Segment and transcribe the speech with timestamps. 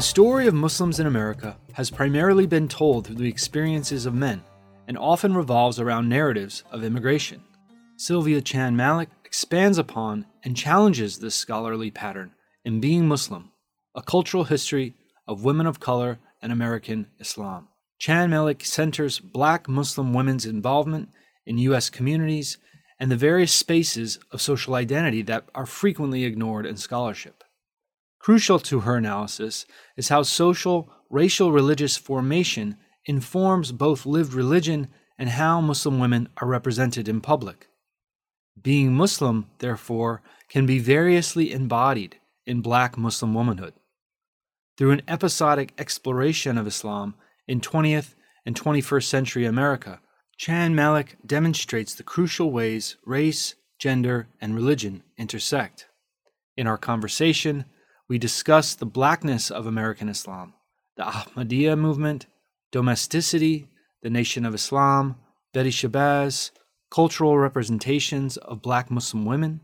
[0.00, 4.42] The story of Muslims in America has primarily been told through the experiences of men
[4.88, 7.42] and often revolves around narratives of immigration.
[7.98, 12.32] Sylvia Chan Malik expands upon and challenges this scholarly pattern
[12.64, 13.50] in Being Muslim,
[13.94, 14.94] a cultural history
[15.28, 17.68] of women of color and American Islam.
[17.98, 21.10] Chan Malik centers black Muslim women's involvement
[21.44, 21.90] in U.S.
[21.90, 22.56] communities
[22.98, 27.39] and the various spaces of social identity that are frequently ignored in scholarship.
[28.20, 29.64] Crucial to her analysis
[29.96, 32.76] is how social, racial religious formation
[33.06, 37.68] informs both lived religion and how Muslim women are represented in public.
[38.60, 43.72] Being Muslim, therefore, can be variously embodied in black Muslim womanhood.
[44.76, 47.14] Through an episodic exploration of Islam
[47.48, 50.00] in 20th and 21st century America,
[50.36, 55.86] Chan Malik demonstrates the crucial ways race, gender, and religion intersect.
[56.56, 57.64] In our conversation,
[58.10, 60.52] we discuss the blackness of American Islam,
[60.96, 62.26] the Ahmadiyya movement,
[62.72, 63.68] domesticity,
[64.02, 65.14] the Nation of Islam,
[65.54, 66.50] Betty Shabazz,
[66.90, 69.60] cultural representations of black Muslim women,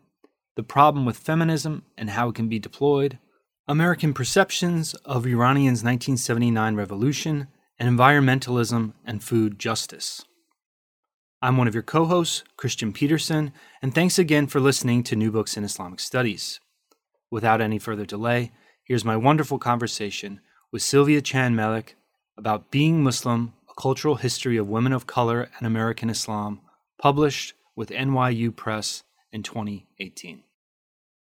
[0.55, 3.19] the problem with feminism and how it can be deployed,
[3.67, 7.49] American perceptions of Iranian's 1979 revolution,
[7.81, 10.25] and environmentalism and food justice.
[11.43, 13.53] I'm one of your co hosts, Kristian Petersen,
[13.83, 16.61] and thanks again for listening to New Books in Islamic Studies.
[17.31, 18.53] Without any further delay,
[18.85, 20.41] here's my wonderful conversation
[20.71, 21.97] with Sylvia Chan Malik
[22.39, 26.61] about Being Muslim, a cultural history of women of color and American Islam,
[26.99, 29.03] published with NYU Press
[29.33, 30.45] in 2018.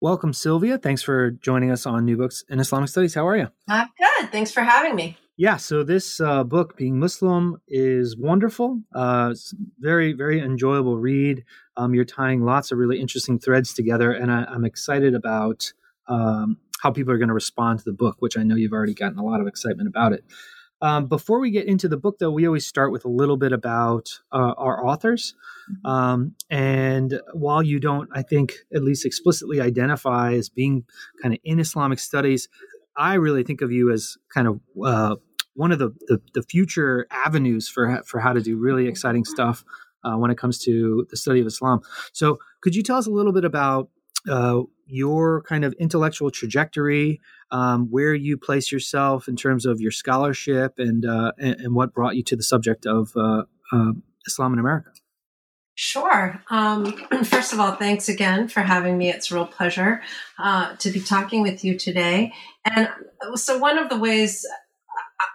[0.00, 0.76] Welcome, Sylvia.
[0.76, 3.14] Thanks for joining us on New Books in Islamic Studies.
[3.14, 3.48] How are you?
[3.68, 4.32] I'm good.
[4.32, 5.16] Thanks for having me.
[5.36, 8.80] Yeah, so this uh, book, Being Muslim, is wonderful.
[8.92, 11.44] Uh, it's very, very enjoyable read.
[11.76, 15.72] Um, you're tying lots of really interesting threads together, and I, I'm excited about
[16.08, 18.94] um, how people are going to respond to the book, which I know you've already
[18.94, 20.24] gotten a lot of excitement about it.
[20.82, 23.52] Um, before we get into the book, though, we always start with a little bit
[23.52, 25.34] about uh, our authors.
[25.70, 25.86] Mm-hmm.
[25.86, 30.84] Um, and while you don't, I think, at least explicitly identify as being
[31.22, 32.48] kind of in Islamic studies,
[32.96, 35.16] I really think of you as kind of uh,
[35.54, 39.64] one of the, the, the, future avenues for, for how to do really exciting stuff
[40.04, 41.80] uh, when it comes to the study of Islam.
[42.12, 43.88] So, could you tell us a little bit about
[44.28, 49.90] uh, your kind of intellectual trajectory, um, where you place yourself in terms of your
[49.90, 54.52] scholarship, and uh, and, and, what brought you to the subject of uh, um, Islam
[54.52, 54.90] in America.
[55.74, 56.42] Sure.
[56.50, 56.92] Um,
[57.24, 59.08] first of all, thanks again for having me.
[59.08, 60.02] It's a real pleasure
[60.38, 62.32] uh, to be talking with you today.
[62.64, 62.88] And
[63.34, 64.46] so, one of the ways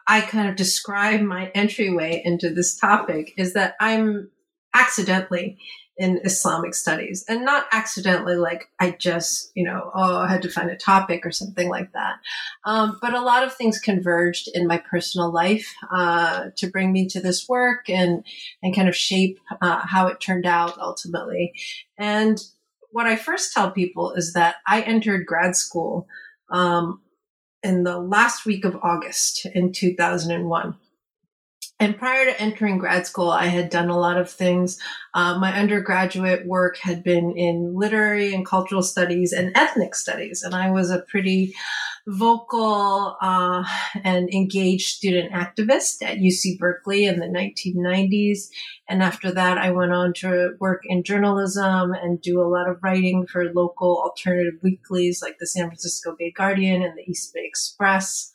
[0.08, 4.30] I kind of describe my entryway into this topic is that I'm
[4.74, 5.58] accidentally
[5.98, 10.50] in Islamic studies and not accidentally like I just, you know, oh, I had to
[10.50, 12.20] find a topic or something like that.
[12.66, 17.08] Um, but a lot of things converged in my personal life uh, to bring me
[17.10, 18.24] to this work and,
[18.62, 21.54] and kind of shape uh, how it turned out ultimately.
[21.98, 22.40] And
[22.92, 26.08] what I first tell people is that I entered grad school
[26.50, 27.02] um,
[27.64, 30.76] in the last week of August in 2001.
[31.80, 34.80] And prior to entering grad school, I had done a lot of things.
[35.14, 40.42] Uh, my undergraduate work had been in literary and cultural studies and ethnic studies.
[40.42, 41.54] And I was a pretty
[42.08, 43.64] vocal uh,
[44.04, 48.50] and engaged student activist at UC Berkeley in the 1990s.
[48.88, 52.82] And after that, I went on to work in journalism and do a lot of
[52.82, 57.44] writing for local alternative weeklies like the San Francisco Bay Guardian and the East Bay
[57.46, 58.32] Express.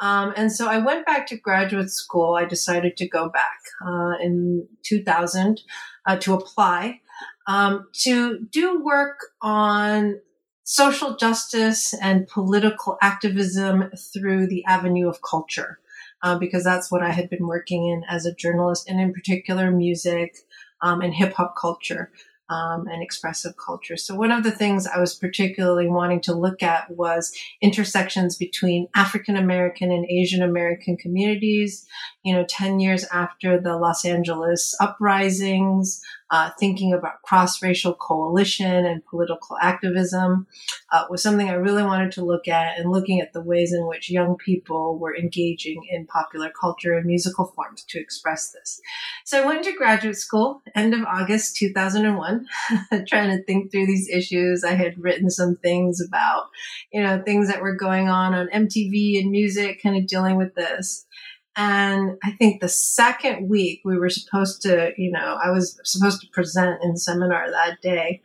[0.00, 2.34] Um, and so I went back to graduate school.
[2.34, 5.62] I decided to go back uh, in 2000
[6.06, 7.00] uh, to apply
[7.46, 10.20] um, to do work on
[10.68, 15.78] social justice and political activism through the avenue of culture,
[16.22, 19.70] uh, because that's what I had been working in as a journalist, and in particular,
[19.70, 20.36] music
[20.82, 22.10] um, and hip hop culture.
[22.48, 23.96] um, and expressive culture.
[23.96, 28.86] So one of the things I was particularly wanting to look at was intersections between
[28.94, 31.86] African American and Asian American communities.
[32.22, 36.00] You know, 10 years after the Los Angeles uprisings,
[36.30, 40.46] uh, thinking about cross-racial coalition and political activism
[40.92, 43.86] uh, was something I really wanted to look at and looking at the ways in
[43.86, 48.80] which young people were engaging in popular culture and musical forms to express this.
[49.24, 52.46] So I went to graduate school end of August 2001,
[53.06, 54.64] trying to think through these issues.
[54.64, 56.46] I had written some things about,
[56.92, 60.54] you know, things that were going on on MTV and music, kind of dealing with
[60.54, 61.06] this.
[61.56, 66.20] And I think the second week we were supposed to, you know, I was supposed
[66.20, 68.20] to present in seminar that day.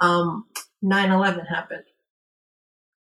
[0.00, 0.46] Um,
[0.82, 1.84] 9-11 happened.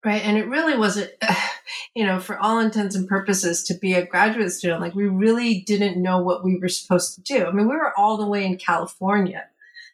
[0.03, 0.23] Right.
[0.23, 1.11] And it really wasn't,
[1.95, 5.61] you know, for all intents and purposes to be a graduate student, like we really
[5.61, 7.45] didn't know what we were supposed to do.
[7.45, 9.45] I mean, we were all the way in California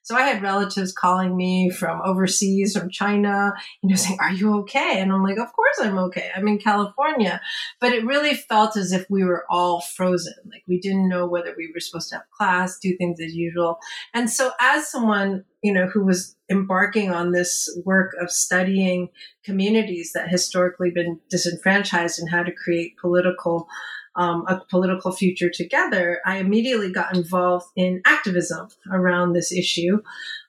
[0.06, 4.54] so I had relatives calling me from overseas, from China, you know, saying, Are you
[4.60, 5.02] okay?
[5.02, 6.30] And I'm like, Of course I'm okay.
[6.36, 7.42] I'm in California.
[7.82, 10.36] But it really felt as if we were all frozen.
[10.46, 13.80] Like we didn't know whether we were supposed to have class, do things as usual.
[14.14, 19.10] And so as someone, you know, who was embarking on this work of studying
[19.44, 23.68] communities that historically been disenfranchised and how to create political
[24.16, 30.02] um, a political future together, I immediately got involved in activism around this issue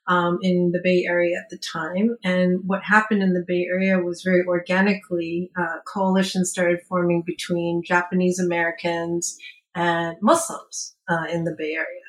[0.06, 2.16] um, in the Bay Area at the time.
[2.22, 7.82] And what happened in the Bay Area was very organically, uh, coalitions started forming between
[7.84, 9.36] Japanese Americans
[9.74, 12.00] and Muslims uh, in the Bay Area.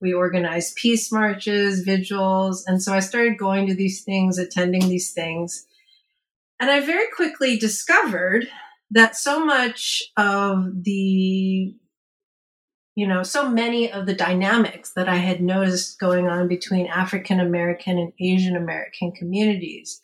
[0.00, 2.64] We organized peace marches, vigils.
[2.66, 5.66] And so I started going to these things, attending these things.
[6.60, 8.48] And I very quickly discovered
[8.90, 11.74] that so much of the
[12.96, 17.40] you know so many of the dynamics that i had noticed going on between african
[17.40, 20.00] american and asian american communities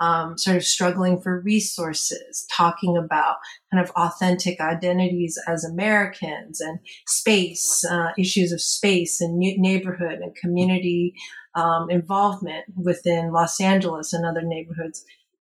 [0.00, 3.36] um, sort of struggling for resources talking about
[3.72, 10.34] kind of authentic identities as americans and space uh, issues of space and neighborhood and
[10.34, 11.14] community
[11.54, 15.04] um, involvement within los angeles and other neighborhoods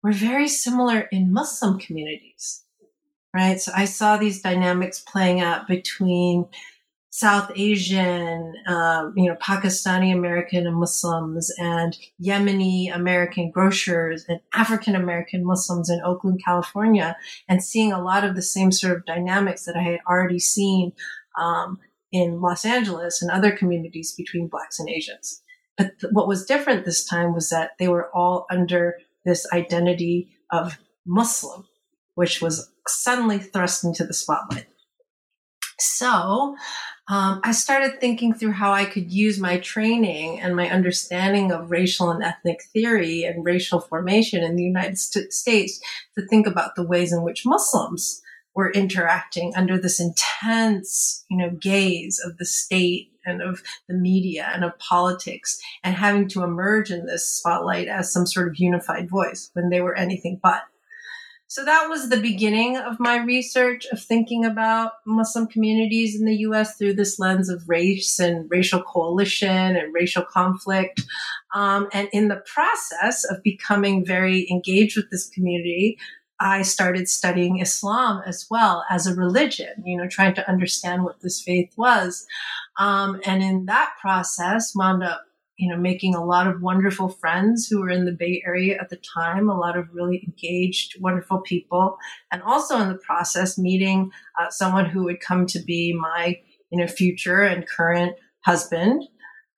[0.04, 2.64] were very similar in muslim communities
[3.34, 3.60] right?
[3.60, 6.46] So I saw these dynamics playing out between
[7.10, 14.96] South Asian, um, you know, Pakistani American and Muslims and Yemeni American grocers and African
[14.96, 17.16] American Muslims in Oakland, California,
[17.48, 20.92] and seeing a lot of the same sort of dynamics that I had already seen
[21.40, 21.78] um,
[22.12, 25.44] in Los Angeles and other communities between Blacks and Asians.
[25.78, 30.30] But th- what was different this time was that they were all under this identity
[30.52, 31.68] of Muslim,
[32.16, 34.68] which was suddenly thrust into the spotlight.
[35.80, 36.56] So
[37.10, 41.72] um, I started thinking through how I could use my training and my understanding of
[41.72, 45.82] racial and ethnic theory and racial formation in the United St- States
[46.16, 48.22] to think about the ways in which Muslims
[48.56, 54.50] were interacting under this intense, you know, gaze of the state and of the media
[54.54, 59.10] and of politics and having to emerge in this spotlight as some sort of unified
[59.10, 60.64] voice when they were anything but.
[61.54, 66.38] So that was the beginning of my research of thinking about Muslim communities in the
[66.38, 71.04] US through this lens of race and racial coalition and racial conflict.
[71.54, 76.00] Um, and in the process of becoming very engaged with this community,
[76.40, 81.22] I started studying Islam as well as a religion, you know, trying to understand what
[81.22, 82.26] this faith was.
[82.80, 85.28] Um, and in that process, wound up
[85.58, 88.90] you know, making a lot of wonderful friends who were in the Bay Area at
[88.90, 91.98] the time, a lot of really engaged, wonderful people,
[92.32, 96.40] and also in the process meeting uh, someone who would come to be my,
[96.72, 99.04] you know, future and current husband.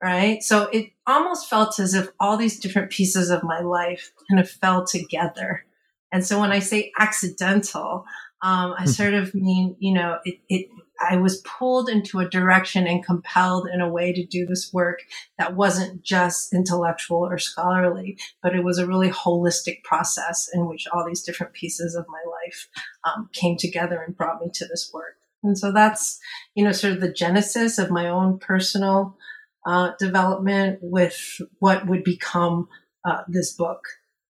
[0.03, 0.43] Right.
[0.43, 4.49] So it almost felt as if all these different pieces of my life kind of
[4.49, 5.65] fell together.
[6.11, 8.05] And so when I say accidental,
[8.41, 8.89] um, I hmm.
[8.89, 10.67] sort of mean, you know, it, it
[11.01, 14.99] I was pulled into a direction and compelled in a way to do this work
[15.37, 20.87] that wasn't just intellectual or scholarly, but it was a really holistic process in which
[20.87, 22.67] all these different pieces of my life
[23.03, 25.17] um, came together and brought me to this work.
[25.43, 26.19] And so that's,
[26.55, 29.17] you know, sort of the genesis of my own personal
[29.65, 32.67] uh, development with what would become
[33.03, 33.81] uh, this book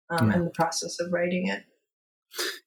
[0.09, 0.37] um, yeah.
[0.37, 1.63] and the process of writing it.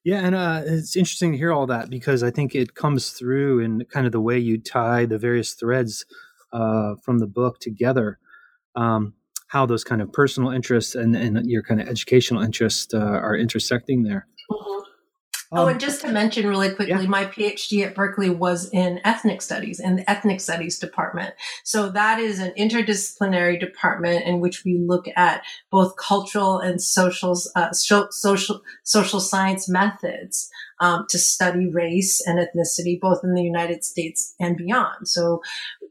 [0.03, 3.59] Yeah, and uh, it's interesting to hear all that because I think it comes through
[3.59, 6.05] in kind of the way you tie the various threads
[6.53, 8.19] uh, from the book together.
[8.75, 9.13] Um,
[9.47, 13.35] how those kind of personal interests and, and your kind of educational interests uh, are
[13.35, 14.25] intersecting there.
[14.49, 14.80] Mm-hmm.
[15.51, 17.09] Oh, and just to mention really quickly, yeah.
[17.09, 21.33] my PhD at Berkeley was in ethnic studies in the ethnic studies department.
[21.63, 27.37] So that is an interdisciplinary department in which we look at both cultural and social
[27.55, 30.49] uh, social social science methods
[30.81, 35.07] um, to study race and ethnicity, both in the United States and beyond.
[35.07, 35.41] So,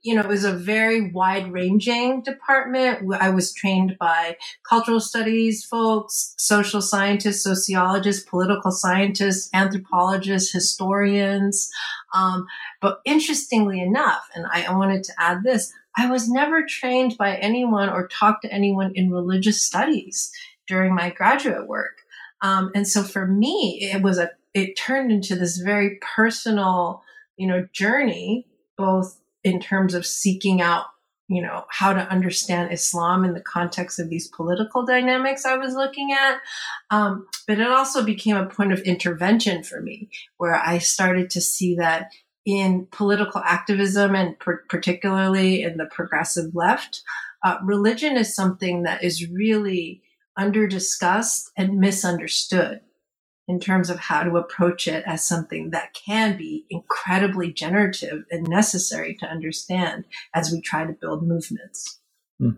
[0.02, 3.08] you know, it was a very wide ranging department.
[3.20, 4.36] I was trained by
[4.68, 11.70] cultural studies folks, social scientists, sociologists, political scientists, anthropologists, historians.
[12.12, 12.46] Um,
[12.80, 17.88] but interestingly enough, and I, wanted to add this, I was never trained by anyone
[17.88, 20.32] or talked to anyone in religious studies
[20.66, 21.98] during my graduate work.
[22.42, 27.02] Um, and so for me, it was a it turned into this very personal,
[27.36, 30.86] you know, journey, both in terms of seeking out,
[31.28, 35.74] you know, how to understand Islam in the context of these political dynamics I was
[35.74, 36.38] looking at.
[36.90, 41.40] Um, but it also became a point of intervention for me, where I started to
[41.40, 42.10] see that
[42.44, 47.02] in political activism and per- particularly in the progressive left,
[47.44, 50.02] uh, religion is something that is really
[50.36, 52.80] under discussed and misunderstood
[53.50, 58.46] in terms of how to approach it as something that can be incredibly generative and
[58.46, 61.98] necessary to understand as we try to build movements.
[62.38, 62.50] Hmm.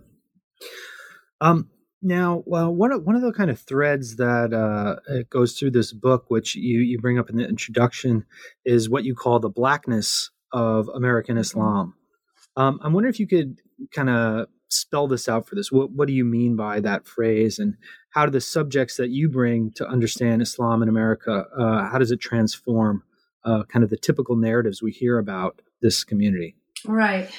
[1.41, 1.71] Um,
[2.03, 5.95] now, well, one of one of the kind of threads that uh, goes through this
[5.95, 8.27] book, which you you bring up in the introduction,
[8.67, 11.39] is what you call the blackness of American.
[11.39, 11.95] Islam.
[12.55, 13.61] Um, I'm wondering if you could
[13.95, 15.71] kind of spell this out for this.
[15.71, 17.77] What, what do you mean by that phrase, and
[18.11, 22.11] how do the subjects that you bring to understand Islam in America, uh, how does
[22.11, 23.03] it transform
[23.45, 26.57] uh, kind of the typical narratives we hear about this community?
[26.87, 27.31] Right.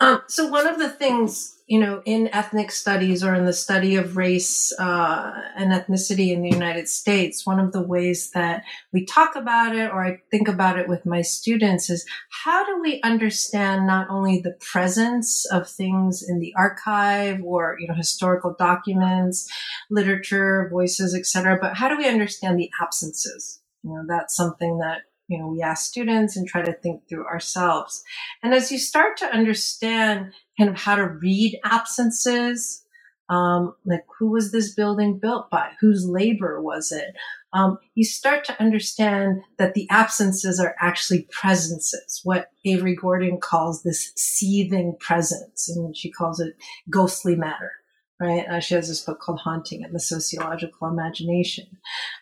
[0.00, 3.94] Um, so one of the things, you know, in ethnic studies or in the study
[3.94, 9.04] of race uh, and ethnicity in the United States, one of the ways that we
[9.04, 12.04] talk about it or I think about it with my students is
[12.42, 17.86] how do we understand not only the presence of things in the archive or, you
[17.86, 19.48] know, historical documents,
[19.90, 23.60] literature, voices, etc., but how do we understand the absences?
[23.84, 27.24] You know, that's something that you know, we ask students and try to think through
[27.24, 28.02] ourselves.
[28.42, 32.84] And as you start to understand kind of how to read absences,
[33.28, 35.70] um, like who was this building built by?
[35.80, 37.14] Whose labor was it?
[37.52, 43.82] Um, you start to understand that the absences are actually presences, what Avery Gordon calls
[43.82, 46.54] this seething presence, and she calls it
[46.90, 47.72] ghostly matter
[48.20, 48.46] right?
[48.46, 51.78] Uh, she has this book called Haunting and the Sociological Imagination,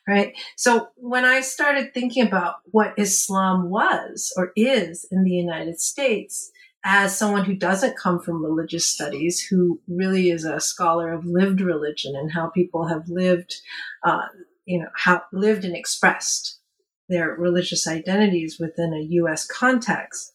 [0.07, 0.35] right?
[0.57, 6.53] So when I started thinking about what Islam was or is in the United States,
[6.85, 11.61] as someone who doesn't come from religious studies, who really is a scholar of lived
[11.61, 13.57] religion and how people have lived,
[14.05, 14.27] uh,
[14.65, 16.61] you know, how lived and expressed
[17.09, 19.47] their religious identities within a U.S.
[19.47, 20.33] context,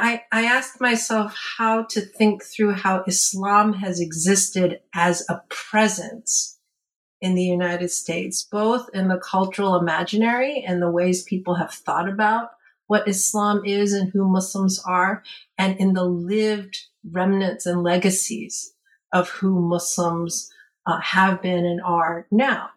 [0.00, 6.58] I, I asked myself how to think through how Islam has existed as a presence
[7.20, 12.08] in the United States, both in the cultural imaginary and the ways people have thought
[12.08, 12.48] about
[12.86, 15.22] what Islam is and who Muslims are,
[15.58, 16.78] and in the lived
[17.08, 18.72] remnants and legacies
[19.12, 20.50] of who Muslims
[20.86, 22.70] uh, have been and are now.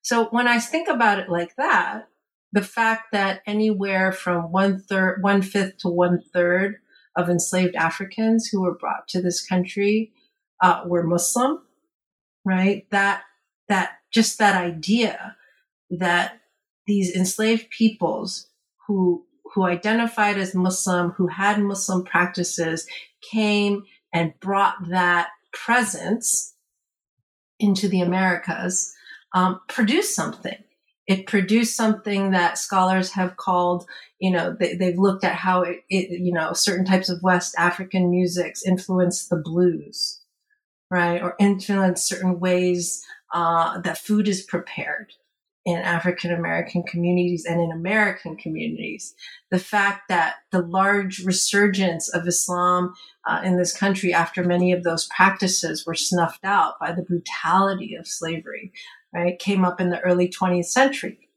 [0.00, 2.08] So when I think about it like that,
[2.52, 6.76] the fact that anywhere from one third, one fifth to one third
[7.16, 10.12] of enslaved Africans who were brought to this country
[10.62, 11.60] uh, were Muslim,
[12.44, 12.86] right?
[12.90, 13.22] That
[13.68, 15.36] that just that idea
[15.90, 16.40] that
[16.86, 18.48] these enslaved peoples
[18.86, 22.86] who who identified as Muslim, who had Muslim practices,
[23.20, 26.54] came and brought that presence
[27.58, 28.94] into the Americas,
[29.34, 30.62] um, produced something
[31.10, 33.84] it produced something that scholars have called,
[34.20, 37.52] you know, they, have looked at how it, it, you know, certain types of West
[37.58, 40.20] African musics influence the blues,
[40.88, 41.20] right?
[41.20, 45.14] Or influence certain ways uh, that food is prepared
[45.64, 49.12] in African American communities and in American communities.
[49.50, 52.94] The fact that the large resurgence of Islam
[53.26, 57.96] uh, in this country after many of those practices were snuffed out by the brutality
[57.96, 58.72] of slavery,
[59.12, 61.30] right, came up in the early 20th century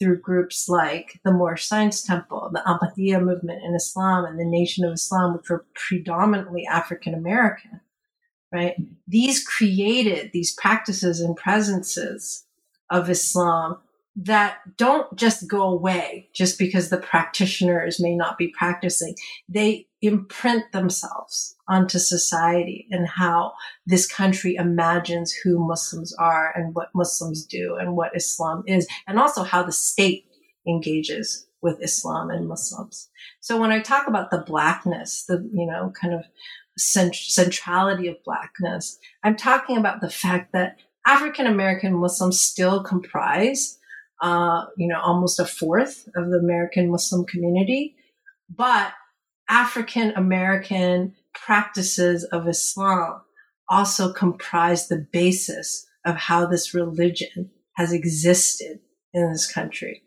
[0.00, 4.84] through groups like the Moorish Science Temple, the Ahmadiyya movement in Islam, and the Nation
[4.84, 7.80] of Islam, which were predominantly African American,
[8.50, 8.76] right?
[9.06, 12.46] These created these practices and presences
[12.88, 13.78] of Islam
[14.16, 19.14] that don't just go away just because the practitioners may not be practicing.
[19.48, 23.52] They imprint themselves onto society and how
[23.86, 29.18] this country imagines who Muslims are and what Muslims do and what Islam is, and
[29.18, 30.26] also how the state
[30.66, 33.08] engages with Islam and Muslims.
[33.40, 36.24] So when I talk about the blackness, the, you know, kind of
[36.76, 43.78] cent- centrality of blackness, I'm talking about the fact that African American Muslims still comprise,
[44.20, 47.96] uh, you know, almost a fourth of the American Muslim community,
[48.48, 48.92] but
[49.48, 53.22] African American practices of Islam
[53.68, 58.80] also comprise the basis of how this religion has existed
[59.12, 60.02] in this country,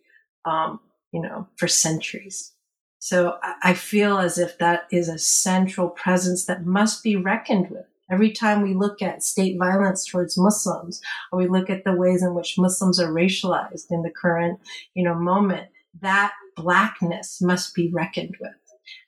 [0.45, 0.79] um,
[1.11, 2.53] you know, for centuries.
[2.99, 7.85] So I feel as if that is a central presence that must be reckoned with.
[8.13, 11.01] Every time we look at state violence towards Muslims,
[11.31, 14.59] or we look at the ways in which Muslims are racialized in the current,
[14.93, 15.67] you know, moment,
[16.01, 18.51] that blackness must be reckoned with.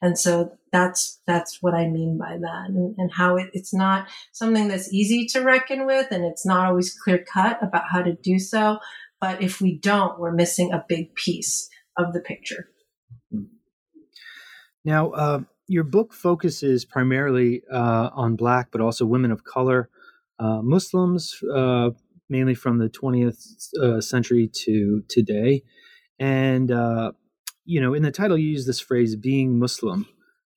[0.02, 4.08] And so that's that's what I mean by that, and, and how it, it's not
[4.32, 8.14] something that's easy to reckon with, and it's not always clear cut about how to
[8.14, 8.80] do so.
[9.22, 12.70] But if we don't, we're missing a big piece of the picture.
[14.84, 19.90] Now, uh, your book focuses primarily uh, on Black, but also women of color,
[20.40, 21.92] uh, Muslims, uh,
[22.30, 25.64] mainly from the 20th uh, century to today,
[26.20, 27.12] and uh,
[27.66, 30.08] you know, in the title, you use this phrase "being Muslim,"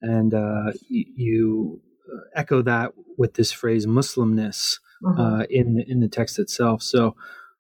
[0.03, 1.83] and uh, you, you
[2.35, 5.21] echo that with this phrase "Muslimness" mm-hmm.
[5.21, 6.83] uh, in the, in the text itself.
[6.83, 7.17] So,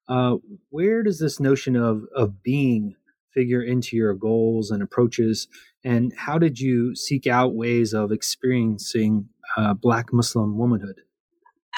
[0.09, 0.37] uh,
[0.71, 2.97] where does this notion of of being
[3.38, 5.47] figure into your goals and approaches?
[5.85, 11.02] And how did you seek out ways of experiencing uh, Black Muslim womanhood?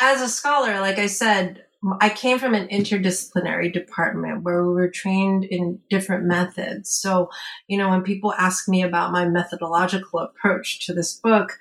[0.01, 1.65] As a scholar, like I said,
[2.01, 6.91] I came from an interdisciplinary department where we were trained in different methods.
[6.91, 7.29] So,
[7.69, 11.59] you know, when people ask me about my methodological approach to this book,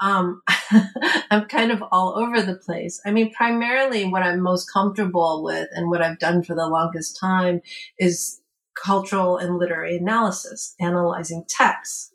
[0.00, 0.42] um,
[1.30, 3.00] I'm kind of all over the place.
[3.04, 7.18] I mean, primarily what I'm most comfortable with and what I've done for the longest
[7.20, 7.60] time
[7.98, 8.40] is
[8.74, 12.12] cultural and literary analysis, analyzing texts.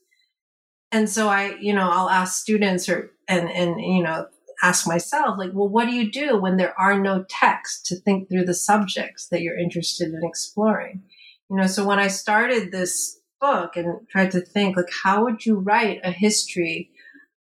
[0.92, 4.28] And so I, you know, I'll ask students or, and, and, you know,
[4.64, 8.30] ask myself, like, well, what do you do when there are no texts to think
[8.30, 11.04] through the subjects that you're interested in exploring?
[11.50, 15.46] You know, so when I started this book and tried to think, like, how would
[15.46, 16.92] you write a history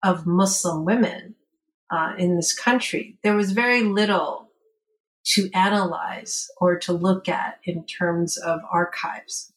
[0.03, 1.37] of Muslim women
[1.91, 3.19] uh, in this country?
[3.23, 4.44] There was very little
[5.25, 9.53] to analyze or to look at in terms of archives.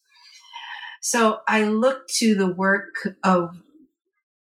[1.00, 3.62] So I look to the work of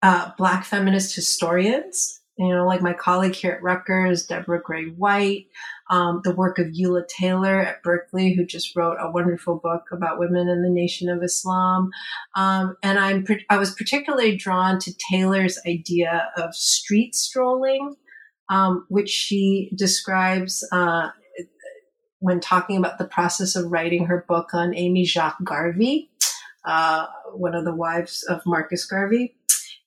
[0.02, 5.48] uh, Black feminist historians you know, like my colleague here at Rutgers, Deborah Gray White,
[5.90, 10.20] um, the work of Ula Taylor at Berkeley, who just wrote a wonderful book about
[10.20, 11.90] women in the Nation of Islam.
[12.36, 17.96] Um, and I'm I was particularly drawn to Taylor's idea of street strolling,
[18.50, 21.10] um, which she describes uh,
[22.20, 26.10] when talking about the process of writing her book on Amy Jacques Garvey,
[26.66, 29.36] uh, one of the wives of Marcus Garvey.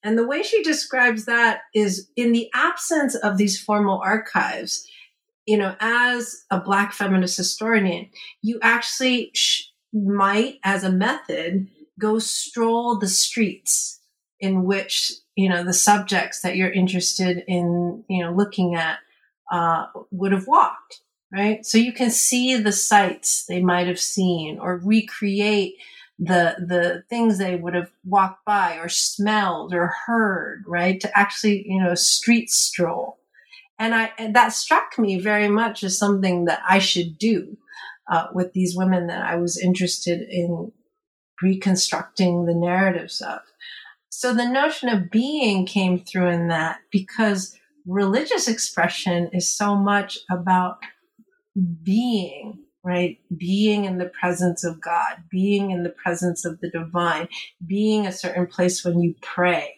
[0.03, 4.87] And the way she describes that is in the absence of these formal archives,
[5.47, 8.09] you know, as a Black feminist historian,
[8.41, 11.69] you actually sh- might, as a method,
[11.99, 14.01] go stroll the streets
[14.39, 18.99] in which, you know, the subjects that you're interested in, you know, looking at
[19.51, 21.01] uh, would have walked,
[21.33, 21.65] right?
[21.65, 25.75] So you can see the sights they might have seen or recreate
[26.19, 31.01] the the things they would have walked by or smelled or heard right?
[31.01, 33.19] To actually you know street stroll.
[33.79, 37.57] And i and that struck me very much as something that i should do
[38.11, 40.73] uh, with these women that i was interested in
[41.41, 43.41] reconstructing the narratives of
[44.21, 47.57] so the notion of being came through in that because
[47.87, 50.77] religious expression is so much about
[51.83, 53.19] being right?
[53.35, 57.29] Being in the presence of God, being in the presence of the divine,
[57.67, 59.77] being a certain place when you pray.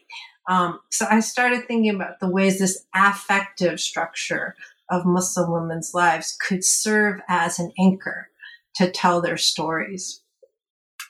[0.49, 4.57] Um, so I started thinking about the ways this affective structure
[4.91, 8.29] of Muslim women's lives could serve as an anchor
[8.77, 10.23] to tell their stories.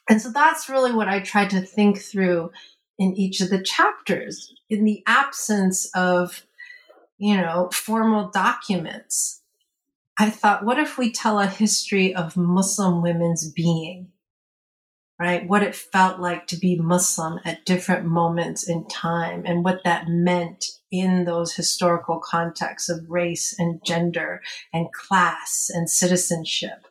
[0.08, 2.50] And so that's really what I tried to think through
[2.98, 4.54] in each of the chapters.
[4.68, 6.46] In the absence of,
[7.18, 9.42] you know, formal documents,
[10.18, 14.08] I thought, what if we tell a history of Muslim women's being?
[15.18, 15.46] Right?
[15.46, 20.08] What it felt like to be Muslim at different moments in time and what that
[20.08, 26.86] meant in those historical contexts of race and gender and class and citizenship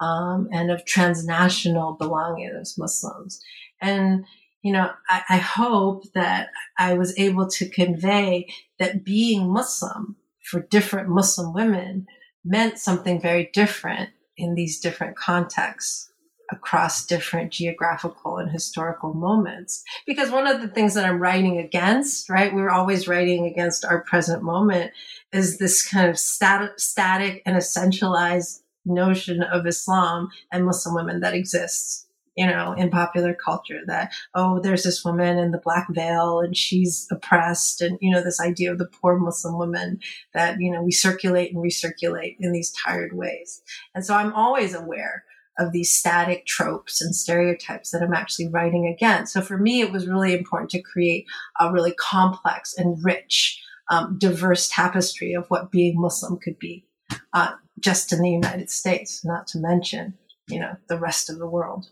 [0.00, 3.40] um, and of transnational belonging as Muslims.
[3.80, 4.24] And,
[4.62, 10.60] you know, I, I hope that I was able to convey that being Muslim for
[10.60, 12.06] different Muslim women
[12.44, 16.10] meant something very different in these different contexts
[16.50, 19.84] across different geographical and historical moments.
[20.06, 24.02] Because one of the things that I'm writing against, right, we're always writing against our
[24.02, 24.92] present moment,
[25.32, 31.34] is this kind of stat- static and essentialized notion of Islam and Muslim women that
[31.34, 36.40] exists you know, in popular culture that, oh, there's this woman in the black veil
[36.40, 37.80] and she's oppressed.
[37.80, 40.00] And, you know, this idea of the poor Muslim woman
[40.32, 43.62] that, you know, we circulate and recirculate in these tired ways.
[43.94, 45.24] And so I'm always aware
[45.58, 49.32] of these static tropes and stereotypes that I'm actually writing against.
[49.32, 51.26] So for me, it was really important to create
[51.58, 56.86] a really complex and rich, um, diverse tapestry of what being Muslim could be,
[57.34, 60.14] uh, just in the United States, not to mention,
[60.48, 61.90] you know, the rest of the world.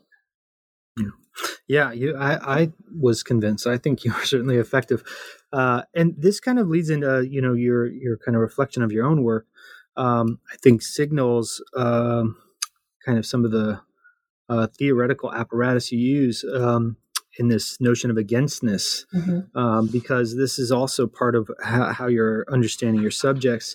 [1.66, 1.92] Yeah.
[1.92, 3.66] You, I, I was convinced.
[3.66, 5.02] I think you were certainly effective,
[5.52, 8.92] uh, and this kind of leads into you know your your kind of reflection of
[8.92, 9.46] your own work.
[9.96, 12.24] Um, I think signals uh,
[13.04, 13.80] kind of some of the
[14.48, 16.96] uh, theoretical apparatus you use um,
[17.38, 19.58] in this notion of againstness, mm-hmm.
[19.58, 23.74] um, because this is also part of how, how you're understanding your subjects.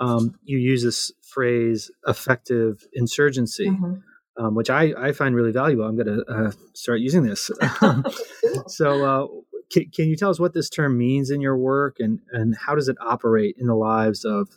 [0.00, 3.94] Um, you use this phrase "affective insurgency." Mm-hmm
[4.38, 5.84] um, which I, I find really valuable.
[5.84, 7.50] I'm going to uh, start using this.
[8.66, 9.26] so, uh,
[9.70, 12.74] can, can, you tell us what this term means in your work and, and how
[12.74, 14.48] does it operate in the lives of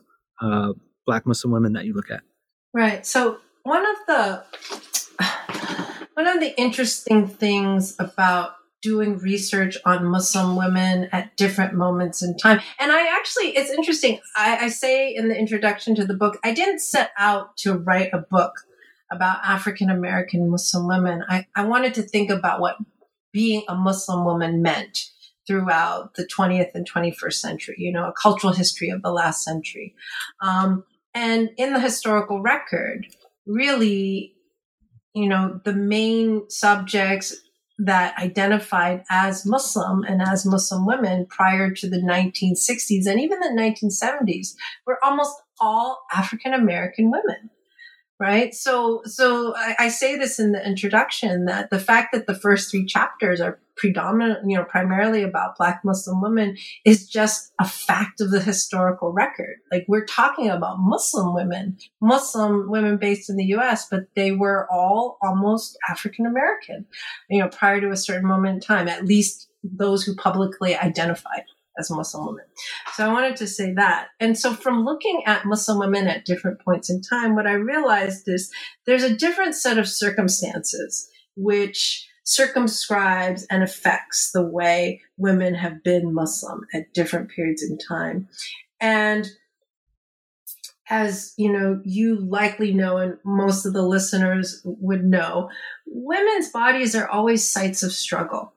[0.41, 0.73] uh,
[1.05, 2.21] Black Muslim women that you look at?
[2.73, 3.05] Right.
[3.05, 4.43] So, one of the
[6.15, 12.35] one of the interesting things about doing research on Muslim women at different moments in
[12.35, 12.59] time.
[12.79, 14.19] And I actually, it's interesting.
[14.35, 18.09] I, I, say in the introduction to the book, I didn't set out to write
[18.11, 18.51] a book
[19.13, 22.77] about African American Muslim women, I, I wanted to think about what
[23.31, 25.09] being a Muslim woman meant
[25.45, 29.93] throughout the 20th and 21st century, you know, a cultural history of the last century.
[30.41, 33.07] Um, and in the historical record,
[33.45, 34.35] really,
[35.13, 37.35] you know, the main subjects
[37.79, 43.49] that identified as Muslim and as Muslim women prior to the 1960s and even the
[43.57, 44.53] 1970s
[44.85, 47.49] were almost all African American women
[48.19, 48.53] right?
[48.53, 52.69] So so I, I, say this in the introduction that the fact that the first
[52.69, 58.21] three chapters are predominant you know primarily about black muslim women is just a fact
[58.21, 59.55] of the historical record.
[59.71, 64.67] Like we're talking about muslim women muslim women based in the us but they were
[64.71, 66.85] all almost african american
[67.29, 71.43] you know prior to a certain moment in time at least those who publicly identified
[71.77, 72.45] as Muslim women.
[72.93, 74.07] So I wanted to say that.
[74.19, 78.27] And so from looking at Muslim women at different points in time, what I realized
[78.27, 78.51] is
[78.85, 86.13] there's a different set of circumstances which circumscribes and affects the way women have been
[86.13, 88.27] Muslim at different periods in time.
[88.79, 89.29] And
[90.89, 95.49] as you know, you likely know, and most of the listeners would know,
[95.85, 98.52] women's bodies are always sites of struggle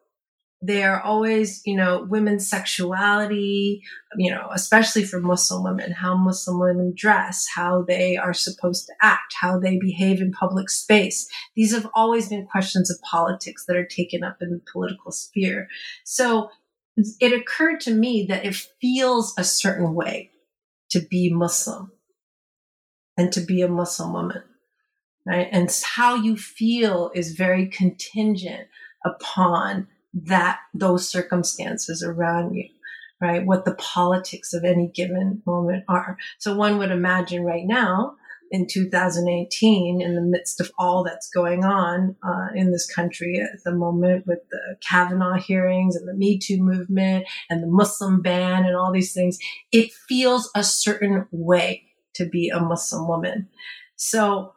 [0.66, 3.82] they are always, you know, women's sexuality,
[4.16, 8.92] you know, especially for Muslim women, how Muslim women dress, how they are supposed to
[9.00, 11.28] act, how they behave in public space.
[11.54, 15.68] These have always been questions of politics that are taken up in the political sphere.
[16.04, 16.50] So
[17.20, 20.30] it occurred to me that it feels a certain way
[20.90, 21.92] to be Muslim
[23.16, 24.42] and to be a Muslim woman,
[25.26, 25.48] right?
[25.52, 28.68] And how you feel is very contingent
[29.04, 29.88] upon
[30.24, 32.68] that those circumstances around you
[33.20, 38.16] right what the politics of any given moment are so one would imagine right now
[38.50, 43.62] in 2018 in the midst of all that's going on uh, in this country at
[43.64, 48.64] the moment with the Kavanaugh hearings and the Me Too movement and the Muslim ban
[48.64, 49.38] and all these things,
[49.72, 51.82] it feels a certain way
[52.14, 53.48] to be a Muslim woman.
[53.96, 54.54] So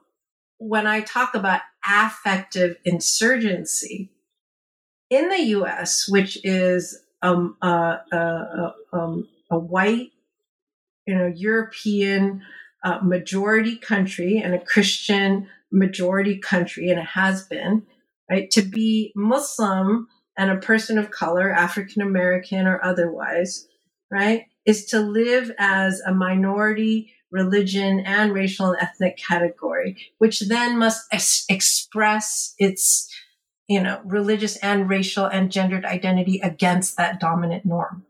[0.58, 4.12] when I talk about affective insurgency,
[5.10, 10.12] in the U.S., which is um, uh, uh, um, a white,
[11.06, 12.42] you know, European
[12.84, 17.84] uh, majority country and a Christian majority country, and it has been,
[18.30, 18.50] right?
[18.52, 23.68] To be Muslim and a person of color, African American or otherwise,
[24.12, 30.78] right, is to live as a minority religion and racial and ethnic category, which then
[30.78, 33.14] must ex- express its
[33.70, 38.04] you know, religious and racial and gendered identity against that dominant norm.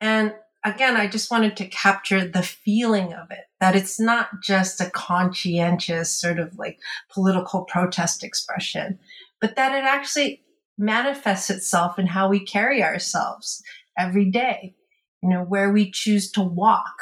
[0.00, 4.80] And again, I just wanted to capture the feeling of it, that it's not just
[4.80, 6.78] a conscientious sort of like
[7.12, 9.00] political protest expression,
[9.40, 10.42] but that it actually
[10.78, 13.62] manifests itself in how we carry ourselves
[13.98, 14.76] every day,
[15.22, 16.94] you know, where we choose to walk,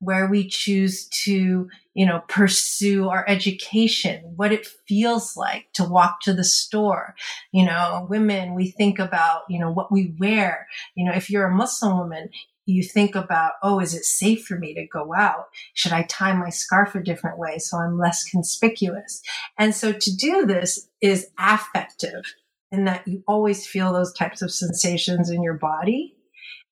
[0.00, 6.20] where we choose to, you know, pursue our education, what it feels like to walk
[6.22, 7.14] to the store.
[7.52, 10.66] You know, women, we think about, you know, what we wear.
[10.96, 12.30] You know, if you're a Muslim woman,
[12.66, 15.46] you think about, oh, is it safe for me to go out?
[15.74, 19.22] Should I tie my scarf a different way so I'm less conspicuous?
[19.58, 22.34] And so to do this is affective
[22.72, 26.16] in that you always feel those types of sensations in your body.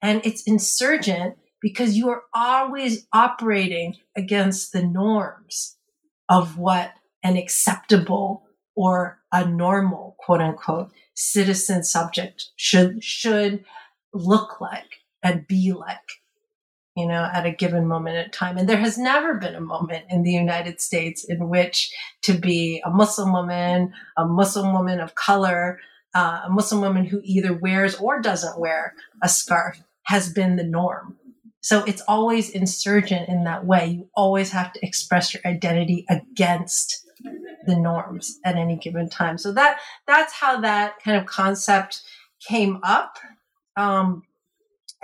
[0.00, 5.76] And it's insurgent because you are always operating against the norms
[6.28, 8.42] of what an acceptable
[8.74, 13.64] or a normal quote unquote citizen subject should should
[14.12, 15.98] look like and be like
[16.96, 18.58] you know at a given moment in time.
[18.58, 22.82] And there has never been a moment in the united states in which to be
[22.84, 25.78] a muslim woman a muslim woman of color
[26.14, 30.64] uh, a muslim woman who either wears or doesn't wear a scarf has been the
[30.64, 31.16] norm
[31.62, 33.86] so it's always insurgent in that way.
[33.86, 37.06] You always have to express your identity against
[37.66, 39.38] the norms at any given time.
[39.38, 42.02] So that that's how that kind of concept
[42.46, 43.16] came up.
[43.76, 44.24] Um,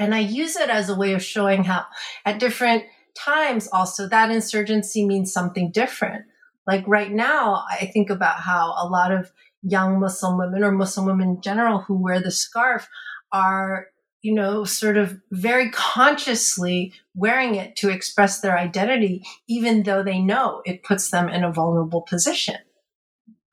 [0.01, 1.87] and I use it as a way of showing how
[2.25, 2.85] at different
[3.17, 6.25] times also that insurgency means something different.
[6.67, 9.31] Like right now, I think about how a lot of
[9.63, 12.89] young Muslim women or Muslim women in general who wear the scarf
[13.33, 13.87] are
[14.23, 20.19] you know, sort of very consciously wearing it to express their identity, even though they
[20.19, 22.57] know it puts them in a vulnerable position,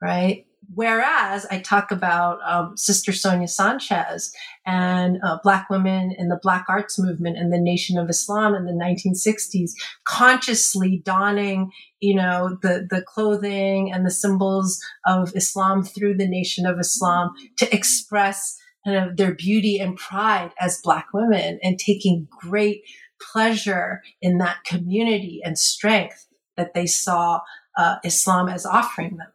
[0.02, 0.46] right?
[0.74, 4.34] Whereas I talk about um, Sister Sonia Sanchez
[4.66, 8.66] and uh, Black women in the Black arts movement and the Nation of Islam in
[8.66, 9.72] the 1960s,
[10.06, 16.66] consciously donning, you know, the, the clothing and the symbols of Islam through the Nation
[16.66, 22.28] of Islam to express kind of their beauty and pride as Black women and taking
[22.30, 22.84] great
[23.20, 27.40] pleasure in that community and strength that they saw
[27.78, 29.32] uh, Islam as offering them.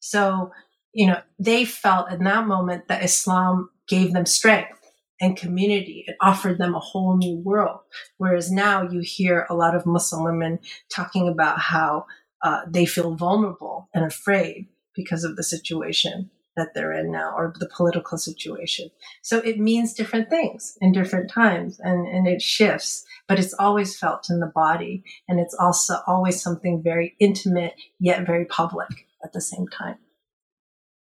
[0.00, 0.52] So,
[0.92, 4.78] you know, they felt in that moment that Islam gave them strength
[5.20, 7.80] and community and offered them a whole new world.
[8.18, 10.58] Whereas now you hear a lot of Muslim women
[10.94, 12.06] talking about how
[12.42, 17.54] uh, they feel vulnerable and afraid because of the situation that they're in now or
[17.58, 18.90] the political situation.
[19.22, 23.98] So it means different things in different times and, and it shifts, but it's always
[23.98, 25.02] felt in the body.
[25.26, 29.96] And it's also always something very intimate, yet very public at the same time.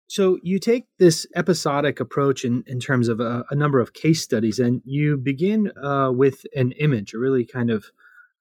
[0.08, 4.22] So you take this episodic approach in, in terms of a, a number of case
[4.22, 7.86] studies, and you begin uh, with an image, a really kind of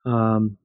[0.04, 0.58] um,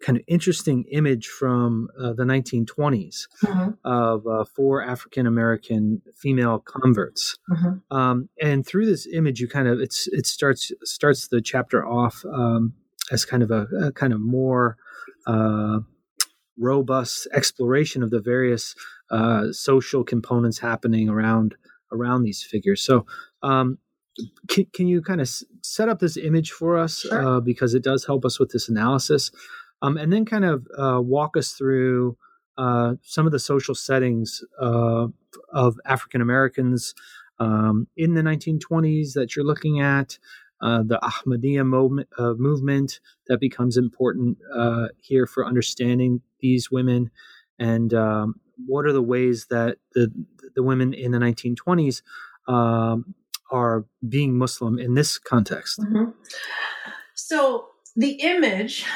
[0.00, 3.70] kind of interesting image from uh, the 1920s mm-hmm.
[3.84, 7.96] of uh, four African American female converts, mm-hmm.
[7.96, 12.24] um, and through this image, you kind of it's it starts starts the chapter off
[12.32, 12.74] um,
[13.10, 14.76] as kind of a, a kind of more
[15.26, 15.80] uh,
[16.56, 18.74] robust exploration of the various
[19.10, 21.54] uh, social components happening around
[21.92, 22.82] around these figures.
[22.82, 23.06] So.
[23.42, 23.78] Um,
[24.48, 25.30] can, can, you kind of
[25.62, 27.36] set up this image for us sure.
[27.36, 29.30] Uh, because it does help us with this analysis
[29.82, 32.16] um, and then kind of uh, walk us through
[32.56, 35.06] uh, some of the social settings uh,
[35.52, 36.94] of African Americans
[37.38, 40.18] um, in the 1920s that you're looking at.
[40.60, 47.12] Uh, the Ahmadiyya movement, uh, movement, that becomes important uh, here for understanding these women,
[47.60, 50.12] and um, what are the ways that the
[50.56, 52.02] the women in the 1920s
[52.48, 53.14] um,
[53.52, 55.78] are being Muslim in this context.
[55.78, 56.10] Mm-hmm.
[57.14, 58.86] So the image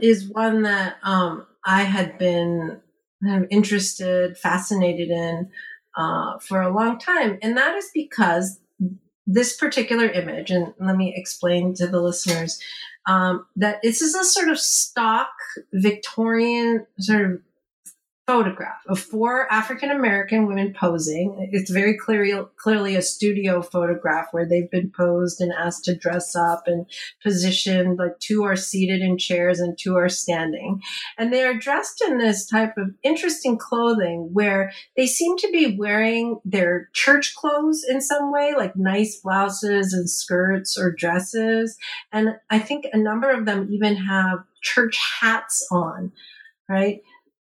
[0.00, 2.80] is one that um, I had been
[3.22, 5.50] kind of interested, fascinated in
[5.94, 7.38] uh, for a long time.
[7.42, 8.58] And that is because
[9.26, 12.58] this particular image, and let me explain to the listeners
[13.06, 15.28] um, that this is a sort of stock
[15.74, 17.40] Victorian sort of
[18.28, 21.48] photograph of four African American women posing.
[21.50, 26.36] It's very clearly clearly a studio photograph where they've been posed and asked to dress
[26.36, 26.84] up and
[27.22, 27.98] positioned.
[27.98, 30.82] Like two are seated in chairs and two are standing,
[31.16, 35.74] and they are dressed in this type of interesting clothing where they seem to be
[35.78, 41.78] wearing their church clothes in some way, like nice blouses and skirts or dresses.
[42.12, 46.12] And I think a number of them even have church hats on,
[46.68, 47.00] right?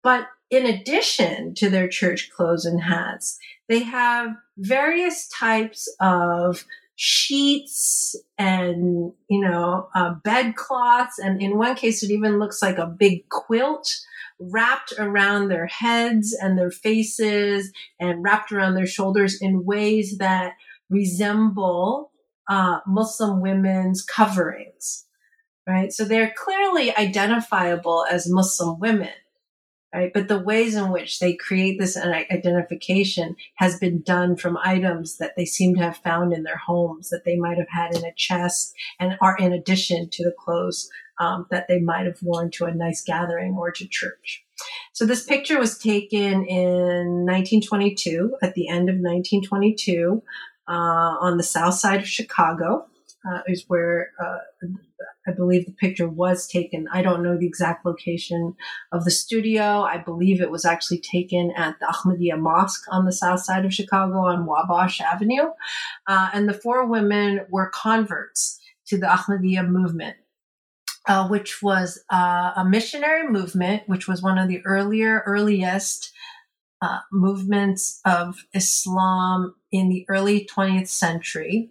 [0.04, 3.38] But in addition to their church clothes and hats,
[3.70, 12.04] they have various types of sheets and you know uh, bedcloths and in one case
[12.04, 13.92] it even looks like a big quilt
[14.40, 20.54] wrapped around their heads and their faces and wrapped around their shoulders in ways that
[20.92, 22.12] resemble
[22.50, 25.06] uh, muslim women's coverings
[25.68, 25.92] right?
[25.92, 29.14] So they're clearly identifiable as Muslim women,
[29.94, 30.12] right?
[30.14, 35.36] But the ways in which they create this identification has been done from items that
[35.36, 38.14] they seem to have found in their homes that they might have had in a
[38.16, 42.66] chest and are in addition to the clothes um, that they might have worn to
[42.66, 44.44] a nice gathering or to church.
[44.94, 50.22] So this picture was taken in 1922, at the end of 1922,
[50.68, 52.88] uh, on the south side of Chicago.
[53.24, 54.40] Uh, is where uh,
[55.28, 56.88] I believe the picture was taken.
[56.92, 58.56] I don't know the exact location
[58.92, 59.84] of the studio.
[59.84, 63.74] I believe it was actually taken at the Ahmadiyya Mosque on the south side of
[63.74, 65.52] Chicago on Wabash Avenue.
[66.08, 70.16] Uh, and the four women were converts to the Ahmadiyya movement
[71.08, 76.12] uh, which was uh, a missionary movement, which was one of the earlier, earliest
[76.82, 81.70] uh, movements of Islam in the early 20th century.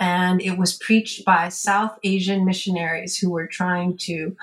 [0.00, 4.34] And it was preached by South Asian missionaries who were trying to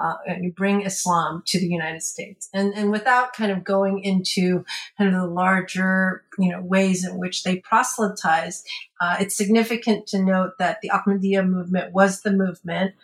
[0.00, 0.14] uh,
[0.56, 2.48] bring Islam to the United States.
[2.54, 4.64] And, and without kind of going into
[4.96, 8.66] kind of the larger, you know, ways in which they proselytized,
[9.02, 12.94] uh, it's significant to note that the Ahmadiyya movement was the movement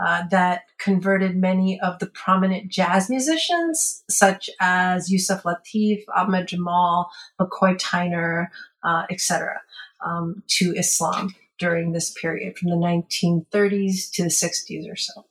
[0.00, 7.10] uh, that converted many of the prominent jazz musicians, such as Yusef Lateef, Ahmad Jamal,
[7.40, 8.48] McCoy Tyner,
[8.82, 9.60] uh, etc.,
[10.04, 15.24] um, to Islam during this period from the 1930s to the 60s or so.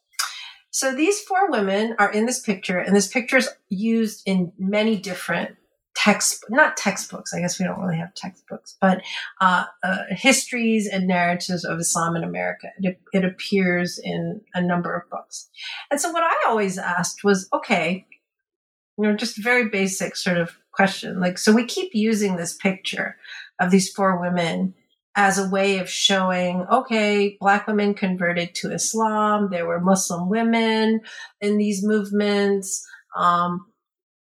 [0.70, 4.96] So these four women are in this picture, and this picture is used in many
[4.96, 5.58] different
[5.94, 7.34] text, not textbooks.
[7.34, 9.02] I guess we don't really have textbooks, but
[9.41, 12.70] uh, uh, histories and narratives of Islam in America.
[12.80, 15.50] It, it, appears in a number of books.
[15.91, 18.06] And so what I always asked was, okay,
[18.98, 21.20] you know, just very basic sort of question.
[21.20, 23.17] Like, so we keep using this picture
[23.60, 24.76] of these four women
[25.15, 29.50] as a way of showing, okay, black women converted to Islam.
[29.52, 31.02] There were Muslim women
[31.41, 32.86] in these movements.
[33.17, 33.67] Um,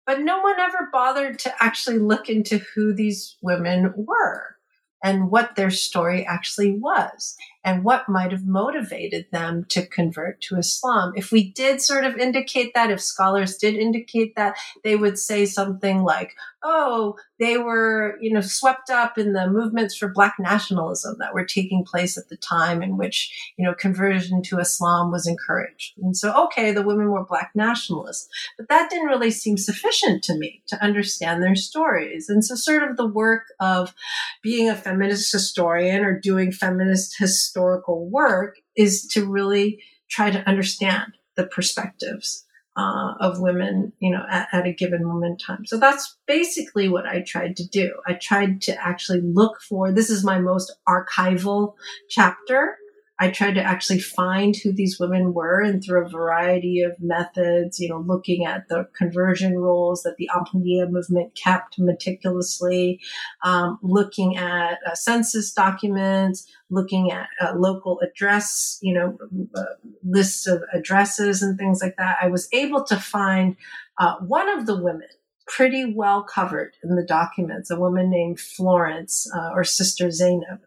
[0.05, 4.55] but no one ever bothered to actually look into who these women were
[5.03, 10.55] and what their story actually was and what might have motivated them to convert to
[10.55, 11.13] Islam.
[11.15, 15.47] If we did sort of indicate that, if scholars did indicate that, they would say
[15.47, 21.15] something like, oh, they were, you know, swept up in the movements for black nationalism
[21.19, 25.27] that were taking place at the time in which, you know, conversion to Islam was
[25.27, 25.93] encouraged.
[26.01, 30.37] And so, okay, the women were black nationalists, but that didn't really seem sufficient to
[30.37, 32.29] me to understand their stories.
[32.29, 33.93] And so sort of the work of
[34.41, 37.19] being a feminist historian or doing feminist
[37.55, 42.45] historical work is to really try to understand the perspectives
[42.77, 45.65] uh, of women, you know, at, at, a given moment in time.
[45.65, 47.93] So that's basically what I tried to do.
[48.05, 51.75] I tried to actually look for this is my most archival
[52.09, 52.77] chapter
[53.17, 57.79] I tried to actually find who these women were and through a variety of methods,
[57.79, 62.99] you know, looking at the conversion rolls that the Ahmadiyya movement kept meticulously,
[63.43, 69.17] um, looking at uh, census documents, looking at uh, local address, you know,
[69.55, 69.63] uh,
[70.03, 72.17] lists of addresses and things like that.
[72.21, 73.55] I was able to find
[73.97, 75.07] uh, one of the women
[75.47, 80.59] pretty well covered in the documents, a woman named Florence uh, or Sister Zainab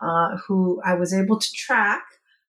[0.00, 2.02] uh, who I was able to track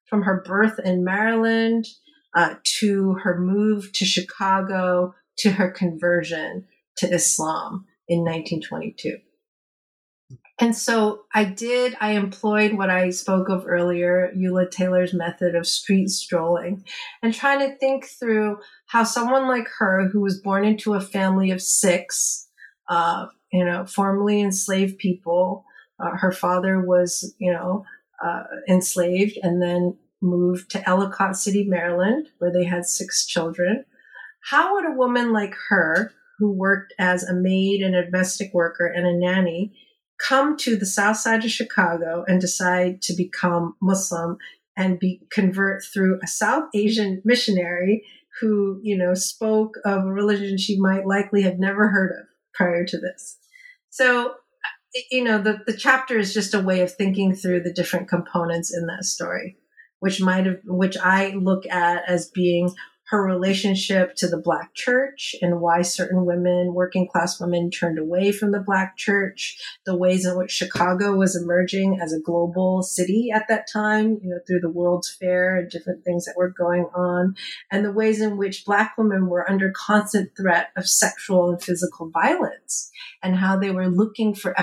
[0.05, 1.87] from her birth in Maryland
[2.35, 6.65] uh, to her move to Chicago to her conversion
[6.97, 9.17] to Islam in 1922.
[10.61, 15.65] And so I did, I employed what I spoke of earlier, Ula Taylor's method of
[15.65, 16.83] street strolling
[17.23, 18.57] and trying to think through
[18.87, 22.49] how someone like her, who was born into a family of six,
[22.89, 25.63] uh, you know, formerly enslaved people,
[25.99, 27.85] uh, her father was, you know,
[28.23, 33.85] uh, enslaved and then moved to Ellicott City, Maryland, where they had six children.
[34.41, 38.85] How would a woman like her, who worked as a maid and a domestic worker
[38.85, 39.73] and a nanny,
[40.17, 44.37] come to the south side of Chicago and decide to become Muslim
[44.75, 48.03] and be convert through a South Asian missionary
[48.39, 52.85] who, you know, spoke of a religion she might likely have never heard of prior
[52.85, 53.37] to this.
[53.89, 54.35] So
[55.11, 58.73] you know, the, the chapter is just a way of thinking through the different components
[58.75, 59.57] in that story,
[59.99, 62.73] which might have, which I look at as being
[63.09, 68.31] her relationship to the black church and why certain women, working class women, turned away
[68.31, 73.31] from the black church, the ways in which Chicago was emerging as a global city
[73.33, 76.85] at that time, you know, through the World's Fair and different things that were going
[76.93, 77.35] on,
[77.71, 82.09] and the ways in which black women were under constant threat of sexual and physical
[82.09, 82.91] violence
[83.23, 84.59] and how they were looking for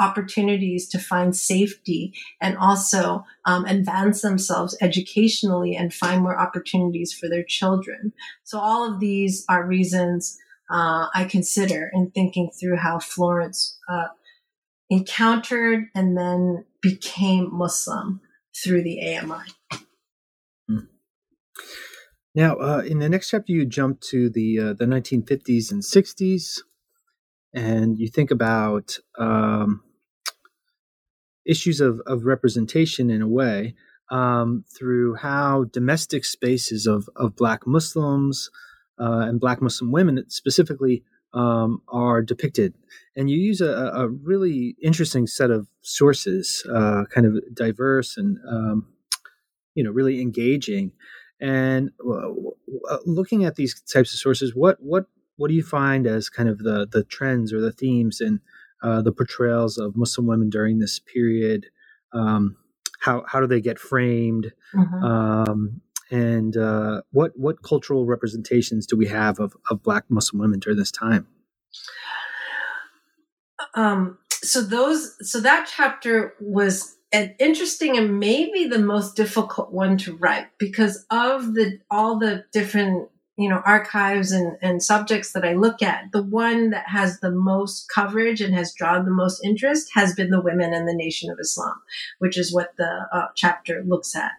[0.00, 7.28] opportunities to find safety and also um, advance themselves educationally and find more opportunities for
[7.28, 8.12] their children.
[8.44, 10.38] So all of these are reasons
[10.70, 14.08] uh, I consider in thinking through how Florence uh,
[14.88, 18.20] encountered and then became Muslim
[18.56, 19.80] through the AMI.
[20.68, 20.78] Hmm.
[22.34, 26.60] Now, uh, in the next chapter, you jump to the uh, the 1950s and 60s,
[27.52, 29.82] and you think about um,
[31.50, 33.74] issues of, of representation in a way
[34.10, 38.50] um, through how domestic spaces of, of Black Muslims
[39.00, 42.74] uh, and Black Muslim women specifically um, are depicted.
[43.16, 48.38] And you use a, a, really interesting set of sources, uh, kind of diverse and
[48.48, 48.88] um,
[49.74, 50.92] you know really engaging.
[51.40, 52.30] And uh,
[53.06, 56.58] looking at these types of sources, what what what do you find as kind of
[56.58, 58.40] the the trends or the themes in
[58.82, 61.66] uh, the portrayals of Muslim women during this period?
[62.12, 62.56] Um,
[63.00, 64.52] how how do they get framed?
[64.74, 65.04] Mm-hmm.
[65.04, 70.58] Um, and uh, what what cultural representations do we have of, of Black Muslim women
[70.60, 71.26] during this time?
[73.74, 79.96] Um, so those so that chapter was an interesting and maybe the most difficult one
[79.98, 83.08] to write because of the all the different
[83.40, 87.30] you know archives and, and subjects that i look at the one that has the
[87.30, 91.30] most coverage and has drawn the most interest has been the women in the nation
[91.30, 91.74] of islam
[92.18, 94.32] which is what the uh, chapter looks at.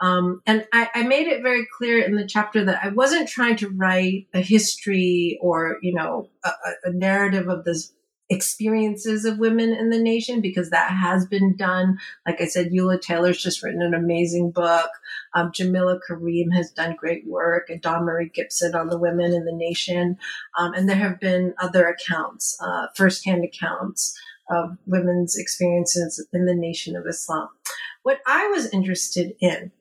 [0.00, 3.56] Um, and I, I, made it very clear in the chapter that I wasn't trying
[3.56, 6.50] to write a history or, you know, a,
[6.84, 7.92] a narrative of this
[8.32, 11.98] experiences of women in the nation because that has been done.
[12.26, 14.90] Like I said, Ula Taylor's just written an amazing book.
[15.34, 19.44] Um, Jamillah Karim has done great work, and Dawn Marie Gibson on the women in
[19.44, 20.16] the nation.
[20.58, 24.18] Um, and there have been other accounts, uh, firsthand accounts
[24.50, 27.48] of women's experiences in the nation of Islam.
[28.02, 29.72] What I was interested in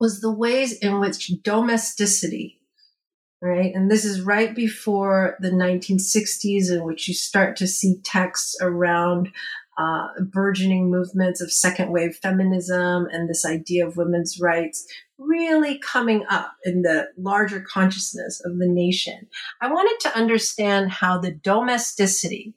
[0.00, 2.57] was the ways in which domesticity,
[3.40, 3.72] right?
[3.74, 9.30] And this is right before the 1960s, in which you start to see texts around
[9.78, 14.86] uh, burgeoning movements of second wave feminism and this idea of women's rights
[15.18, 19.28] really coming up in the larger consciousness of the nation.
[19.60, 22.54] I wanted to understand how the domesticity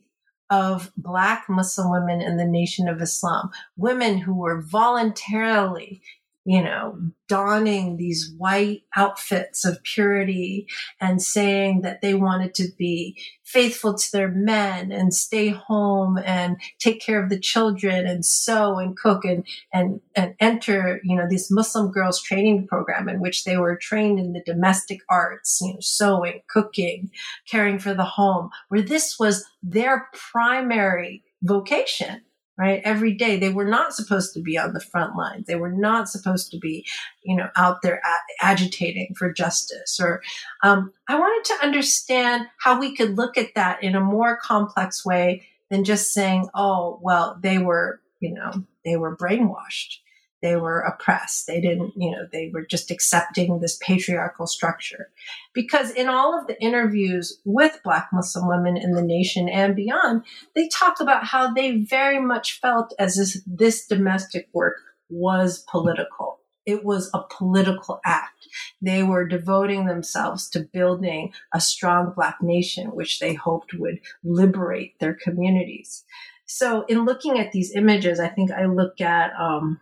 [0.50, 6.02] of Black Muslim women in the Nation of Islam, women who were voluntarily
[6.44, 10.68] you know, donning these white outfits of purity
[11.00, 16.58] and saying that they wanted to be faithful to their men and stay home and
[16.80, 21.28] take care of the children and sew and cook and, and, and enter, you know,
[21.30, 25.74] this Muslim girls training program in which they were trained in the domestic arts, you
[25.74, 27.12] know, sewing, cooking,
[27.48, 32.22] caring for the home, where this was their primary vocation
[32.62, 32.80] right?
[32.84, 35.48] Every day they were not supposed to be on the front lines.
[35.48, 36.86] They were not supposed to be,
[37.24, 38.00] you know, out there
[38.40, 40.00] agitating for justice.
[40.00, 40.22] Or
[40.62, 45.04] um, I wanted to understand how we could look at that in a more complex
[45.04, 48.52] way than just saying, "Oh, well, they were, you know,
[48.86, 49.98] they were brainwashed."
[50.42, 51.48] They were oppressed.
[51.48, 55.10] They didn't, you know, they were just accepting this patriarchal structure.
[55.54, 60.24] Because in all of the interviews with Black Muslim women in the nation and beyond,
[60.56, 64.78] they talk about how they very much felt as if this domestic work
[65.10, 66.40] was political.
[66.66, 68.48] It was a political act.
[68.82, 75.00] They were devoting themselves to building a strong Black nation, which they hoped would liberate
[75.00, 76.04] their communities.
[76.46, 79.80] So, in looking at these images, I think I look at um,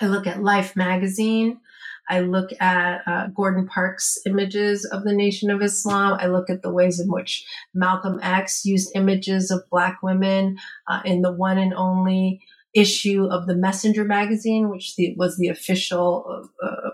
[0.00, 1.60] I look at Life magazine.
[2.08, 6.18] I look at uh, Gordon Parks' images of the Nation of Islam.
[6.20, 11.02] I look at the ways in which Malcolm X used images of Black women uh,
[11.04, 12.40] in the one and only
[12.74, 16.90] issue of the Messenger magazine, which the, was the official uh,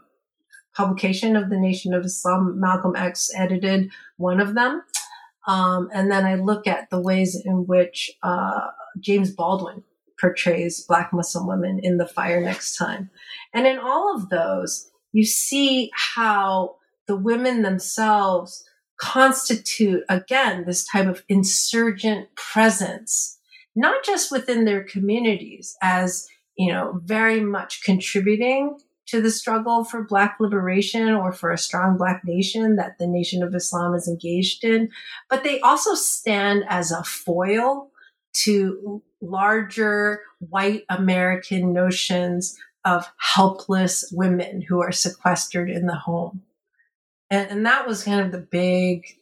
[0.74, 2.60] publication of the Nation of Islam.
[2.60, 4.82] Malcolm X edited one of them.
[5.46, 8.66] Um, and then I look at the ways in which uh,
[9.00, 9.84] James Baldwin
[10.26, 13.10] portrays Black Muslim women in The Fire Next Time.
[13.54, 18.68] And in all of those, you see how the women themselves
[18.98, 23.38] constitute, again, this type of insurgent presence,
[23.76, 30.02] not just within their communities as, you know, very much contributing to the struggle for
[30.02, 34.64] Black liberation or for a strong Black nation that the Nation of Islam is engaged
[34.64, 34.88] in,
[35.30, 37.92] but they also stand as a foil
[38.44, 46.42] to larger white American notions of helpless women who are sequestered in the home.
[47.30, 49.18] And, and that was kind of the big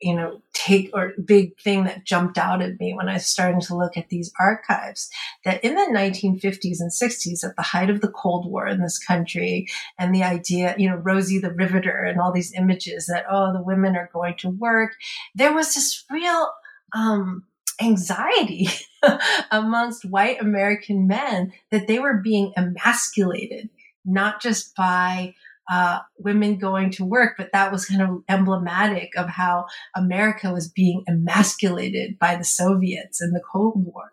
[0.00, 3.76] you know, take or big thing that jumped out at me when I started to
[3.76, 5.10] look at these archives
[5.44, 8.98] that in the 1950s and 60s, at the height of the Cold War in this
[8.98, 9.66] country,
[9.98, 13.62] and the idea, you know, Rosie the Riveter and all these images that, oh, the
[13.62, 14.92] women are going to work,
[15.34, 16.48] there was this real,
[16.94, 17.44] um,
[17.80, 18.68] anxiety
[19.50, 23.68] amongst white American men that they were being emasculated,
[24.04, 25.34] not just by
[25.70, 30.68] uh, women going to work, but that was kind of emblematic of how America was
[30.68, 34.12] being emasculated by the Soviets in the Cold War.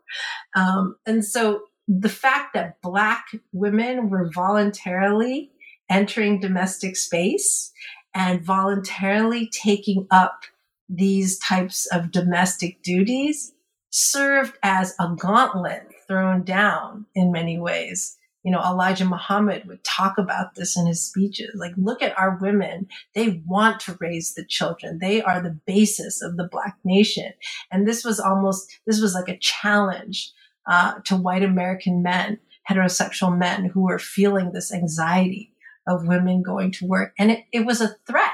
[0.54, 5.52] Um, and so the fact that Black women were voluntarily
[5.90, 7.72] entering domestic space
[8.14, 10.44] and voluntarily taking up
[10.90, 13.54] these types of domestic duties
[13.96, 20.20] served as a gauntlet thrown down in many ways you know, Elijah Muhammad would talk
[20.20, 21.50] about this in his speeches.
[21.56, 22.88] Like, look at our women.
[23.16, 25.00] They want to raise the children.
[25.00, 27.34] They are the basis of the Black nation.
[27.72, 30.32] And this was almost, this was like a challenge
[30.70, 32.38] uh, to white American men,
[32.70, 35.52] heterosexual men who were feeling this anxiety
[35.88, 37.14] of women going to work.
[37.18, 38.30] And it, it was a threat.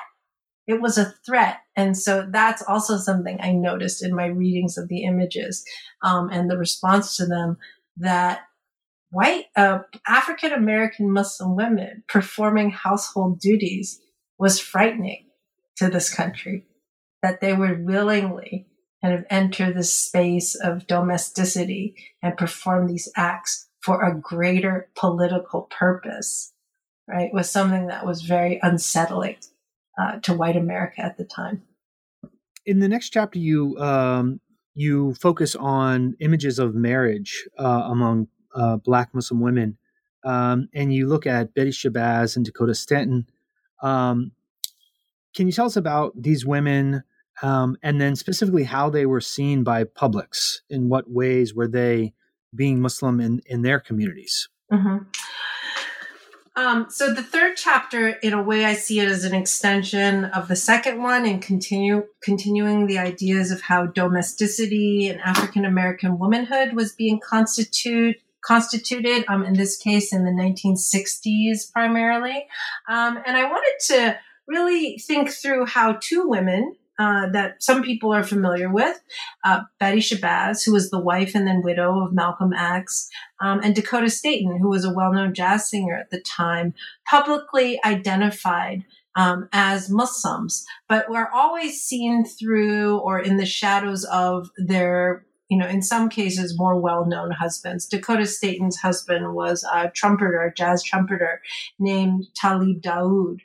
[0.72, 1.57] It was a threat.
[1.76, 5.65] And so that's also something I noticed in my readings of the images
[6.01, 7.57] um, and the response to them
[7.97, 8.43] that
[9.09, 13.99] white uh, African American Muslim women performing household duties
[14.39, 15.26] was frightening
[15.76, 16.67] to this country.
[17.22, 18.67] That they would willingly
[19.03, 25.63] kind of enter this space of domesticity and perform these acts for a greater political
[25.63, 26.53] purpose,
[27.09, 29.36] right, was something that was very unsettling
[30.00, 31.64] uh, to white America at the time.
[32.66, 34.39] In the next chapter, you um,
[34.74, 39.78] you focus on images of marriage uh, among uh, black Muslim women,
[40.24, 43.28] um, and you look at Betty Shabazz and Dakota Staton.
[43.82, 44.32] Um,
[45.36, 47.04] can you tell us about these women,
[47.42, 50.62] um, and then specifically how they were seen by publics?
[50.70, 52.14] In what ways were they
[52.54, 54.50] being Muslim in in their communities?
[54.72, 54.98] Mm-hmm.
[56.56, 60.49] Um, so the third chapter, in a way, I see it as an extension of
[60.49, 66.74] the second one, and continue continuing the ideas of how domesticity and African American womanhood
[66.74, 72.47] was being constitute constituted, um, in this case in the 1960s primarily.
[72.88, 78.14] Um, and I wanted to really think through how two women uh, that some people
[78.14, 79.00] are familiar with,
[79.44, 83.76] uh, Betty Shabazz, who was the wife and then widow of Malcolm X, um, and
[83.76, 86.74] Dakota Staton, who was a well-known jazz singer at the time,
[87.10, 88.86] publicly identified
[89.16, 95.58] um, as Muslims, but were always seen through or in the shadows of their you
[95.58, 97.86] know, in some cases, more well-known husbands.
[97.86, 101.42] Dakota Staton's husband was a trumpeter, jazz trumpeter
[101.78, 103.39] named Talib Daoud,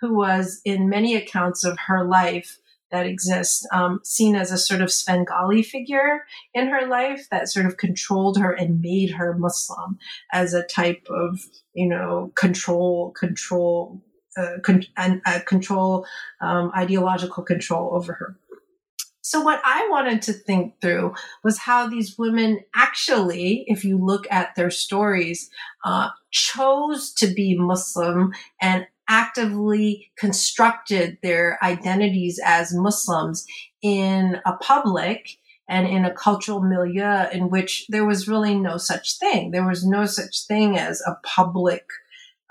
[0.00, 2.59] who was, in many accounts of her life
[2.90, 6.24] that exist, um, seen as a sort of Svengali figure
[6.54, 9.98] in her life that sort of controlled her and made her Muslim
[10.32, 11.40] as a type of,
[11.72, 14.00] you know, control, control,
[14.36, 16.06] uh, con- and uh, control,
[16.40, 18.36] um, ideological control over her.
[19.22, 21.14] So, what I wanted to think through
[21.44, 25.50] was how these women actually, if you look at their stories,
[25.84, 33.44] uh, chose to be Muslim and actively constructed their identities as Muslims
[33.82, 35.36] in a public
[35.68, 39.50] and in a cultural milieu in which there was really no such thing.
[39.50, 41.84] There was no such thing as a public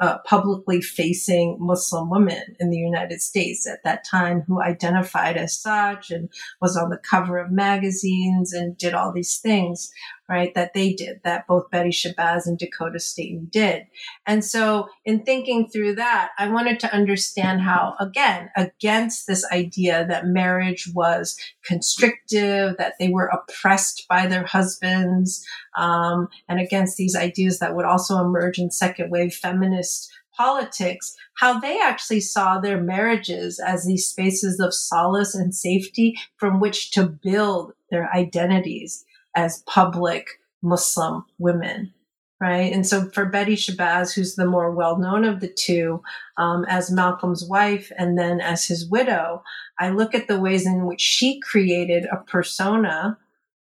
[0.01, 5.59] uh, publicly facing Muslim woman in the United States at that time who identified as
[5.59, 6.29] such and
[6.61, 9.91] was on the cover of magazines and did all these things
[10.29, 13.87] right, that they did, that both Betty Shabazz and Dakota Staton did.
[14.27, 20.05] And so in thinking through that, I wanted to understand how, again, against this idea
[20.07, 25.43] that marriage was constrictive, that they were oppressed by their husbands,
[25.75, 31.59] um, and against these ideas that would also emerge in second wave feminist politics, how
[31.59, 37.05] they actually saw their marriages as these spaces of solace and safety from which to
[37.05, 39.05] build their identities
[39.35, 40.27] as public
[40.61, 41.93] Muslim women,
[42.41, 42.71] right?
[42.71, 46.01] And so for Betty Shabazz, who's the more well known of the two,
[46.37, 49.43] um, as Malcolm's wife and then as his widow,
[49.79, 53.17] I look at the ways in which she created a persona,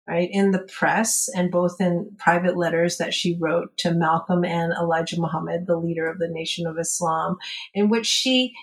[0.08, 4.72] right, in the press and both in private letters that she wrote to Malcolm and
[4.72, 7.36] Elijah Muhammad, the leader of the Nation of Islam,
[7.74, 8.54] in which she,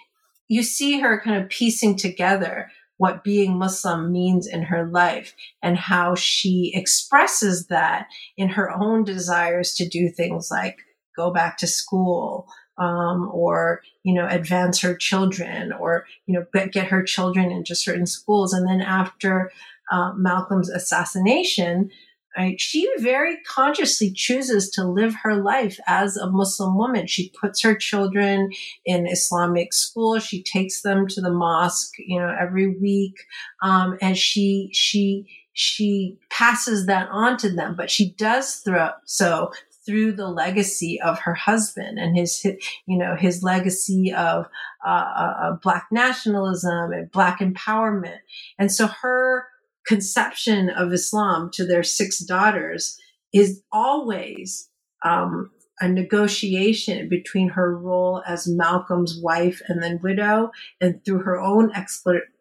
[0.50, 5.78] you see her kind of piecing together what being Muslim means in her life and
[5.78, 10.78] how she expresses that in her own desires to do things like
[11.16, 16.88] go back to school, um, or you know advance her children or you know get
[16.88, 18.54] her children into certain schools.
[18.54, 19.52] And then after
[19.92, 21.90] uh, malcolm's assassination
[22.38, 22.60] right?
[22.60, 27.08] She very consciously chooses to live her life as a muslim woman.
[27.08, 28.52] She puts her children
[28.86, 30.20] in islamic school.
[30.20, 33.18] She takes them to the mosque you know every week.
[33.62, 39.52] Um, and she she she passes that on to them but she does throw so
[39.88, 42.44] through the legacy of her husband and his,
[42.86, 44.46] you know, his legacy of
[44.86, 48.20] uh, uh, black nationalism and black empowerment.
[48.60, 49.46] And so her
[49.88, 52.98] conception of Islam to their six daughters
[53.34, 54.70] is always
[55.04, 61.40] um, a negotiation between her role as Malcolm's wife and then widow, and through her
[61.40, 61.72] own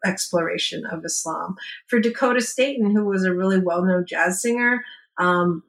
[0.04, 1.56] exploration of Islam.
[1.86, 4.82] For Dakota Staton, who was a really well known jazz singer,
[5.18, 5.62] um,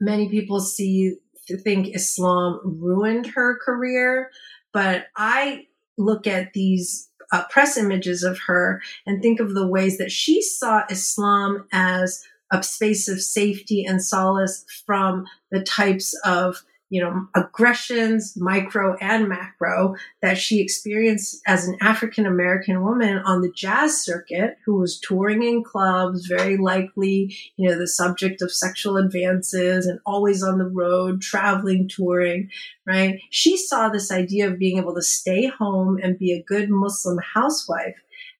[0.00, 1.16] many people see
[1.64, 4.30] think Islam ruined her career,
[4.72, 5.66] but I
[5.96, 10.42] look at these uh, press images of her and think of the ways that she
[10.42, 17.28] saw Islam as a space of safety and solace from the types of you know,
[17.34, 24.00] aggressions, micro and macro, that she experienced as an African American woman on the jazz
[24.00, 29.86] circuit who was touring in clubs, very likely, you know, the subject of sexual advances
[29.86, 32.50] and always on the road, traveling, touring,
[32.86, 33.20] right?
[33.30, 37.18] She saw this idea of being able to stay home and be a good Muslim
[37.18, 37.96] housewife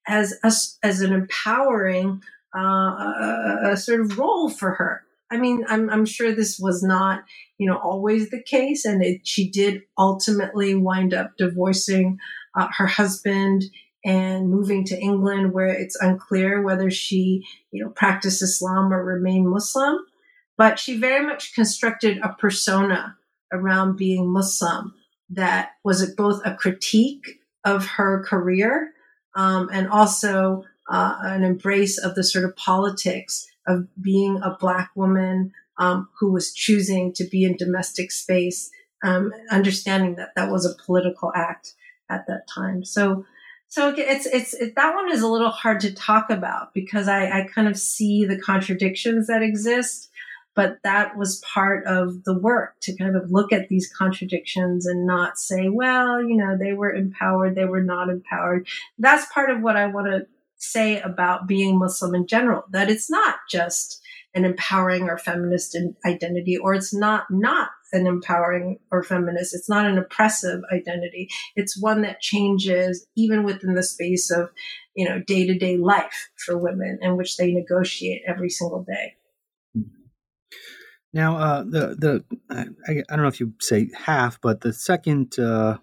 [0.07, 0.53] as, a,
[0.86, 2.22] as an empowering
[2.57, 6.83] uh, a, a sort of role for her I mean, I'm, I'm sure this was
[6.83, 7.24] not,
[7.59, 8.85] you know, always the case.
[8.85, 12.18] And it, she did ultimately wind up divorcing
[12.55, 13.64] uh, her husband
[14.05, 19.49] and moving to England, where it's unclear whether she, you know, practiced Islam or remained
[19.49, 19.99] Muslim.
[20.57, 23.16] But she very much constructed a persona
[23.53, 24.95] around being Muslim
[25.31, 28.93] that was both a critique of her career
[29.37, 34.91] um, and also uh, an embrace of the sort of politics of being a black
[34.95, 38.71] woman um, who was choosing to be in domestic space,
[39.05, 41.75] um, understanding that that was a political act
[42.11, 42.85] at that time.
[42.85, 43.25] So,
[43.69, 47.27] so it's it's it, that one is a little hard to talk about because I,
[47.27, 50.11] I kind of see the contradictions that exist,
[50.57, 55.07] but that was part of the work to kind of look at these contradictions and
[55.07, 58.66] not say, well, you know, they were empowered, they were not empowered.
[58.99, 60.27] That's part of what I want to
[60.59, 64.01] say about being Muslim in general, that it's not just
[64.35, 69.55] an empowering or feminist identity, or it's not not an empowering or feminist.
[69.55, 71.29] It's not an oppressive identity.
[71.57, 74.51] It's one that changes even within the space of,
[74.95, 79.15] you know, day to day life for women in which they negotiate every single day.
[81.15, 85.39] Now, uh, the the I, I, don't know if you say half, but the second
[85.39, 85.79] uh,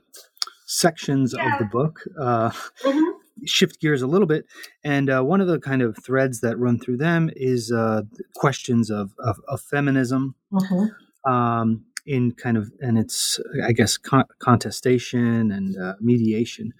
[0.67, 1.53] sections yeah.
[1.53, 3.14] of the book uh, mm-hmm
[3.45, 4.45] shift gears a little bit.
[4.83, 8.03] And uh, one of the kind of threads that run through them is uh,
[8.35, 10.35] questions of, of, of feminism.
[10.51, 11.31] Mm-hmm.
[11.31, 16.73] Um, in kind of and it's I guess con- contestation and uh, mediation.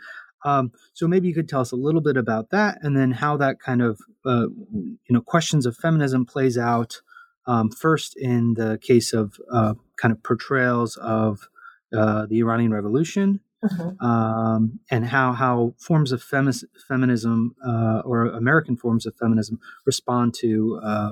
[0.44, 3.36] Um, so maybe you could tell us a little bit about that, and then how
[3.38, 7.02] that kind of uh, you know questions of feminism plays out.
[7.48, 11.48] Um, first, in the case of uh, kind of portrayals of
[11.96, 14.06] uh, the Iranian Revolution, mm-hmm.
[14.06, 20.34] um, and how how forms of femi- feminism uh, or American forms of feminism respond
[20.36, 21.12] to uh,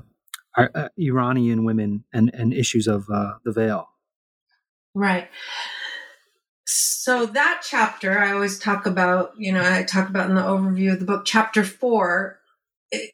[0.56, 3.90] our, uh, Iranian women and and issues of uh, the veil.
[4.96, 5.30] Right.
[6.66, 10.94] So that chapter I always talk about, you know, I talk about in the overview
[10.94, 11.24] of the book.
[11.26, 12.40] Chapter four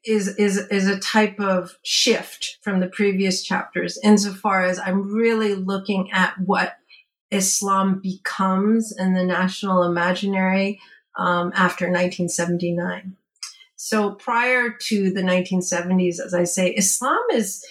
[0.04, 5.56] is is is a type of shift from the previous chapters insofar as I'm really
[5.56, 6.76] looking at what
[7.32, 10.80] Islam becomes in the national imaginary
[11.18, 13.16] um, after 1979.
[13.76, 17.66] So prior to the 1970s, as I say, Islam is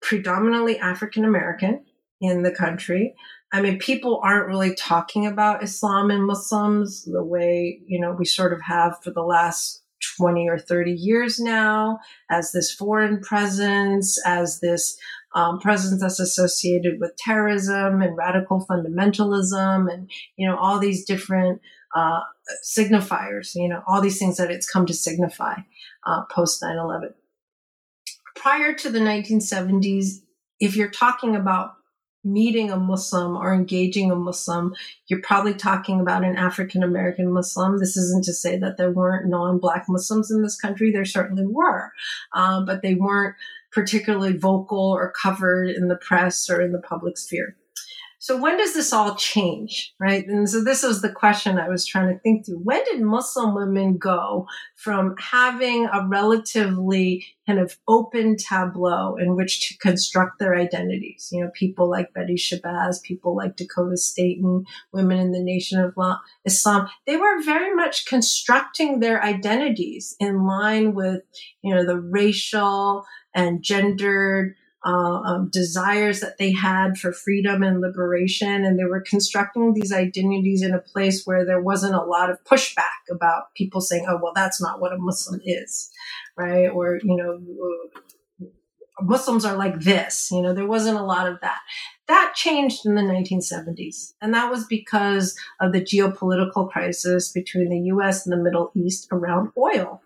[0.00, 1.84] predominantly African American
[2.20, 3.14] in the country.
[3.52, 8.24] I mean, people aren't really talking about Islam and Muslims the way, you know, we
[8.24, 9.82] sort of have for the last
[10.16, 12.00] 20 or 30 years now
[12.30, 14.98] as this foreign presence, as this
[15.34, 21.60] um, presence that's associated with terrorism and radical fundamentalism and, you know, all these different
[21.94, 22.20] uh,
[22.64, 25.54] signifiers, you know, all these things that it's come to signify
[26.06, 27.14] uh, post 9 11.
[28.36, 30.20] Prior to the 1970s,
[30.60, 31.74] if you're talking about
[32.24, 34.74] meeting a Muslim or engaging a Muslim,
[35.08, 37.78] you're probably talking about an African American Muslim.
[37.78, 40.90] This isn't to say that there weren't non Black Muslims in this country.
[40.90, 41.92] There certainly were,
[42.34, 43.36] um, but they weren't
[43.74, 47.56] particularly vocal or covered in the press or in the public sphere.
[48.20, 50.26] so when does this all change, right?
[50.26, 52.60] And so this was the question I was trying to think through.
[52.60, 54.46] When did Muslim women go
[54.76, 61.28] from having a relatively kind of open tableau in which to construct their identities?
[61.32, 65.94] You know, people like Betty Shabazz, people like Dakota Staton, women in the Nation of
[66.46, 71.20] Islam, they were very much constructing their identities in line with,
[71.60, 73.04] you know, the racial
[73.34, 74.54] and gendered
[74.84, 78.64] uh, um, desires that they had for freedom and liberation.
[78.64, 82.42] And they were constructing these identities in a place where there wasn't a lot of
[82.44, 85.90] pushback about people saying, oh, well, that's not what a Muslim is,
[86.36, 86.68] right?
[86.68, 87.40] Or, you know,
[89.00, 90.30] Muslims are like this.
[90.30, 91.60] You know, there wasn't a lot of that.
[92.06, 94.12] That changed in the 1970s.
[94.20, 99.08] And that was because of the geopolitical crisis between the US and the Middle East
[99.10, 100.02] around oil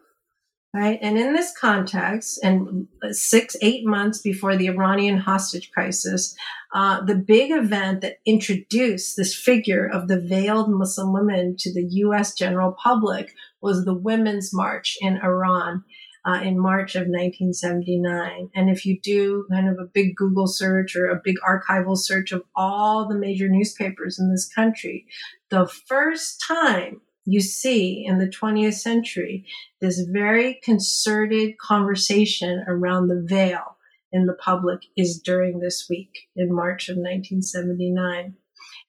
[0.75, 0.99] right?
[1.01, 6.37] And in this context, and six, eight months before the Iranian hostage crisis,
[6.75, 11.85] uh, the big event that introduced this figure of the veiled Muslim women to the
[11.85, 12.35] U.S.
[12.35, 15.85] general public was the Women's March in Iran.
[16.27, 18.51] Uh, in March of 1979.
[18.55, 22.33] And if you do kind of a big Google search or a big archival search
[22.33, 25.07] of all the major newspapers in this country,
[25.49, 29.45] the first time you see in the 20th century
[29.81, 33.77] this very concerted conversation around the veil
[34.11, 38.35] in the public is during this week in March of 1979.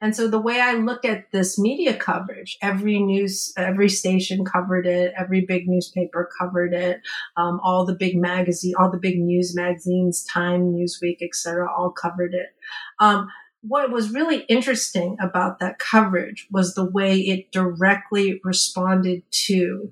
[0.02, 4.88] And so the way I look at this media coverage, every news, every station covered
[4.88, 7.02] it, every big newspaper covered it,
[7.36, 12.34] um, all the big magazine, all the big news magazines, Time, Newsweek, etc., all covered
[12.34, 12.56] it.
[13.00, 13.28] Um,
[13.62, 19.92] what was really interesting about that coverage was the way it directly responded to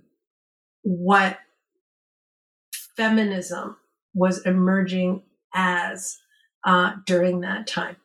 [0.84, 1.40] what
[2.96, 3.76] feminism
[4.14, 5.22] was emerging
[5.54, 6.18] as
[6.64, 7.98] uh, during that time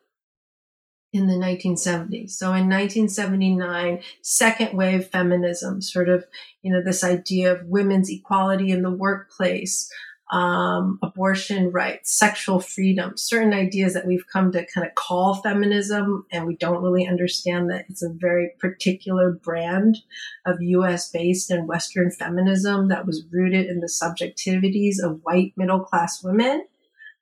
[1.13, 2.31] in the 1970s.
[2.31, 6.25] So in 1979, second wave feminism, sort of,
[6.63, 9.91] you know, this idea of women's equality in the workplace,
[10.33, 16.25] um, abortion rights, sexual freedom, certain ideas that we've come to kind of call feminism,
[16.31, 19.99] and we don't really understand that it's a very particular brand
[20.47, 25.79] of US based and Western feminism that was rooted in the subjectivities of white middle
[25.81, 26.65] class women.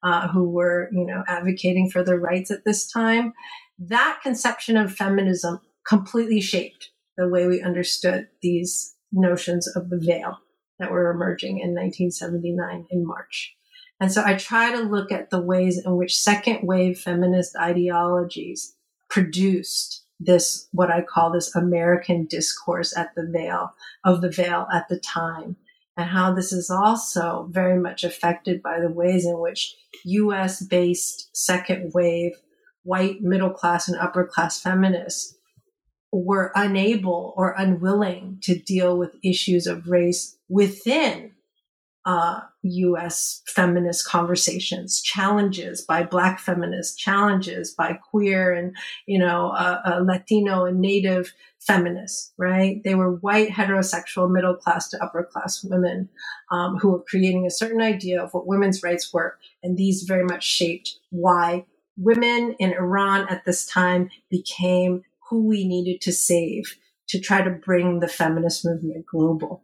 [0.03, 3.33] Uh, who were, you know, advocating for their rights at this time.
[3.77, 10.39] That conception of feminism completely shaped the way we understood these notions of the veil
[10.81, 13.55] that were emerging in 1979 in March.
[13.99, 18.75] And so I try to look at the ways in which second wave feminist ideologies
[19.09, 23.73] produced this, what I call this American discourse at the veil
[24.03, 25.55] of the veil at the time,
[25.95, 29.75] and how this is also very much affected by the ways in which
[30.05, 32.33] US based second wave
[32.83, 35.35] white middle class and upper class feminists
[36.11, 41.31] were unable or unwilling to deal with issues of race within
[42.03, 43.43] uh, U.S.
[43.45, 50.65] feminist conversations, challenges by Black feminists, challenges by queer and you know uh, uh, Latino
[50.65, 52.33] and Native feminists.
[52.37, 52.83] Right?
[52.83, 56.09] They were white heterosexual middle class to upper class women
[56.51, 60.23] um, who were creating a certain idea of what women's rights were, and these very
[60.23, 61.65] much shaped why
[61.97, 66.77] women in Iran at this time became who we needed to save
[67.07, 69.63] to try to bring the feminist movement global.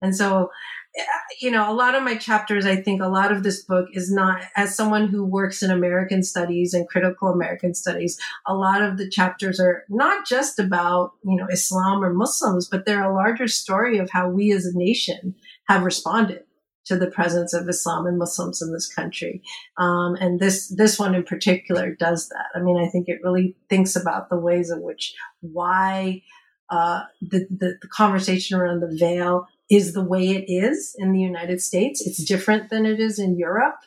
[0.00, 0.50] And so,
[0.98, 1.02] uh,
[1.40, 4.10] you know, a lot of my chapters, I think a lot of this book is
[4.10, 8.96] not, as someone who works in American studies and critical American studies, a lot of
[8.98, 13.48] the chapters are not just about, you know, Islam or Muslims, but they're a larger
[13.48, 15.34] story of how we as a nation
[15.68, 16.44] have responded
[16.90, 19.42] to the presence of Islam and Muslims in this country.
[19.78, 22.46] Um, and this this one in particular does that.
[22.56, 26.22] I mean, I think it really thinks about the ways in which why
[26.68, 31.20] uh, the, the, the conversation around the veil is the way it is in the
[31.20, 32.04] United States.
[32.04, 33.78] It's different than it is in Europe,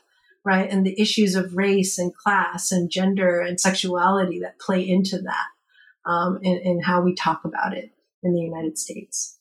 [0.45, 0.70] right?
[0.70, 6.10] And the issues of race and class and gender and sexuality that play into that
[6.10, 7.91] um, in, in how we talk about it
[8.24, 9.39] in the United States.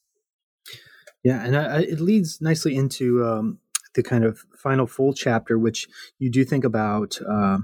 [1.25, 3.59] Yeah, and I, it leads nicely into um,
[3.95, 7.59] the kind of final full chapter, which you do think about uh,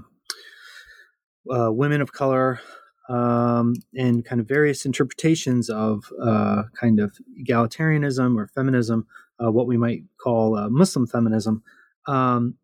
[1.51, 2.61] uh, women of color
[3.09, 9.07] um, and kind of various interpretations of uh, kind of egalitarianism or feminism,
[9.43, 11.63] uh, what we might call uh, Muslim feminism.
[12.07, 12.55] Um,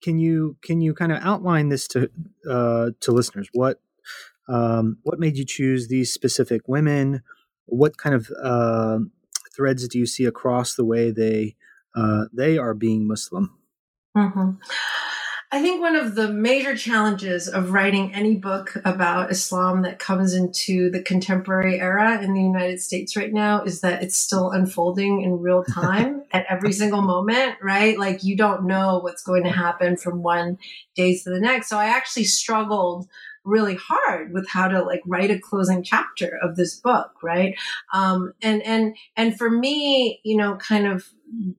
[0.00, 2.08] can you can you kind of outline this to
[2.48, 3.48] uh, to listeners?
[3.52, 3.80] What
[4.48, 7.22] um, what made you choose these specific women?
[7.66, 8.30] What kind of
[9.58, 11.56] threads do you see across the way they
[11.94, 13.58] uh, they are being Muslim?
[14.16, 14.52] Mm-hmm.
[15.50, 20.34] I think one of the major challenges of writing any book about Islam that comes
[20.34, 25.22] into the contemporary era in the United States right now is that it's still unfolding
[25.22, 27.98] in real time at every single moment, right?
[27.98, 30.58] Like you don't know what's going to happen from one
[30.94, 31.70] day to the next.
[31.70, 33.08] So I actually struggled
[33.48, 37.54] really hard with how to like write a closing chapter of this book, right?
[37.92, 41.06] Um, and and and for me, you know, kind of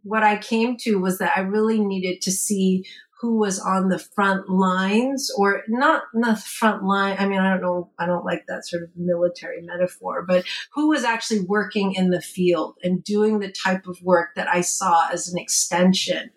[0.03, 2.85] what I came to was that I really needed to see
[3.19, 7.17] who was on the front lines or not the front line.
[7.19, 7.91] I mean, I don't know.
[7.99, 12.21] I don't like that sort of military metaphor, but who was actually working in the
[12.21, 16.31] field and doing the type of work that I saw as an extension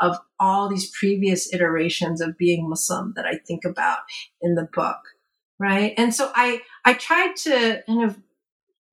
[0.00, 3.98] of all these previous iterations of being Muslim that I think about
[4.40, 4.98] in the book.
[5.58, 5.94] Right.
[5.96, 8.18] And so I, I tried to kind of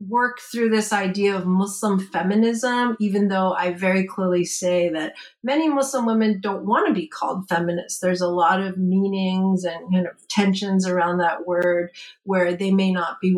[0.01, 5.69] work through this idea of Muslim feminism, even though I very clearly say that many
[5.69, 7.99] Muslim women don't want to be called feminists.
[7.99, 11.91] There's a lot of meanings and kind of tensions around that word
[12.23, 13.29] where they may not be,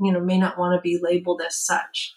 [0.00, 2.14] you know, may not want to be labeled as such.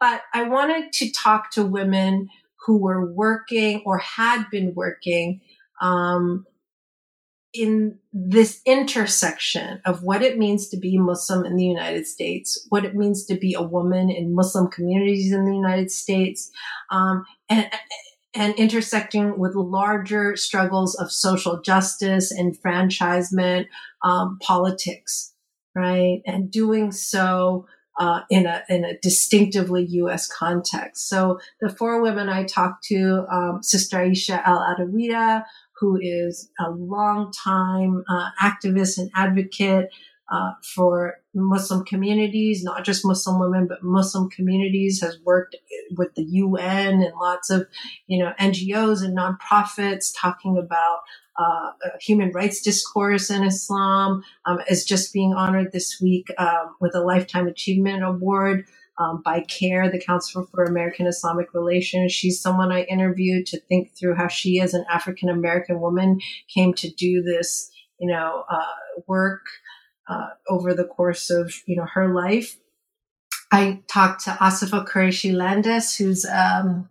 [0.00, 2.28] But I wanted to talk to women
[2.66, 5.40] who were working or had been working
[5.80, 6.44] um,
[7.54, 12.84] in this intersection of what it means to be Muslim in the United States, what
[12.84, 16.50] it means to be a woman in Muslim communities in the United States,
[16.90, 17.70] um, and,
[18.34, 23.68] and intersecting with larger struggles of social justice, enfranchisement,
[24.02, 25.32] um, politics,
[25.74, 26.20] right?
[26.26, 27.66] And doing so
[27.98, 30.28] uh, in a in a distinctively U.S.
[30.28, 31.08] context.
[31.08, 35.44] So the four women I talked to, um, Sister Aisha Al Adawiya,
[35.78, 39.88] who is a long-time uh, activist and advocate
[40.30, 45.54] uh, for Muslim communities, not just Muslim women, but Muslim communities, has worked
[45.96, 47.68] with the UN and lots of,
[48.06, 51.00] you know, NGOs and nonprofits talking about
[51.38, 51.70] uh,
[52.00, 57.00] human rights discourse in Islam, um, is just being honored this week um, with a
[57.00, 58.64] Lifetime Achievement Award
[58.98, 62.12] um, by CAIR, the Council for American Islamic Relations.
[62.12, 66.20] She's someone I interviewed to think through how she, as an African American woman,
[66.52, 67.70] came to do this,
[68.00, 68.64] you know, uh,
[69.06, 69.42] work
[70.08, 72.56] uh, over the course of you know her life.
[73.52, 76.88] I talked to Asifa Quraishi Lands, who's um,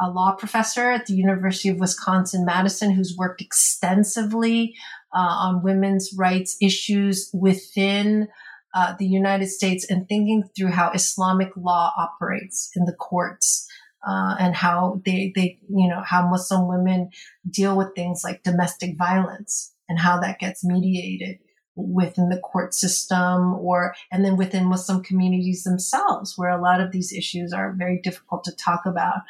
[0.00, 4.74] a law professor at the University of Wisconsin Madison, who's worked extensively
[5.14, 8.28] uh, on women's rights issues within
[8.74, 13.68] uh, the United States and thinking through how Islamic law operates in the courts.
[14.06, 17.10] Uh, and how they, they, you know, how Muslim women
[17.50, 21.38] deal with things like domestic violence and how that gets mediated
[21.76, 26.90] within the court system or and then within muslim communities themselves where a lot of
[26.90, 29.20] these issues are very difficult to talk about.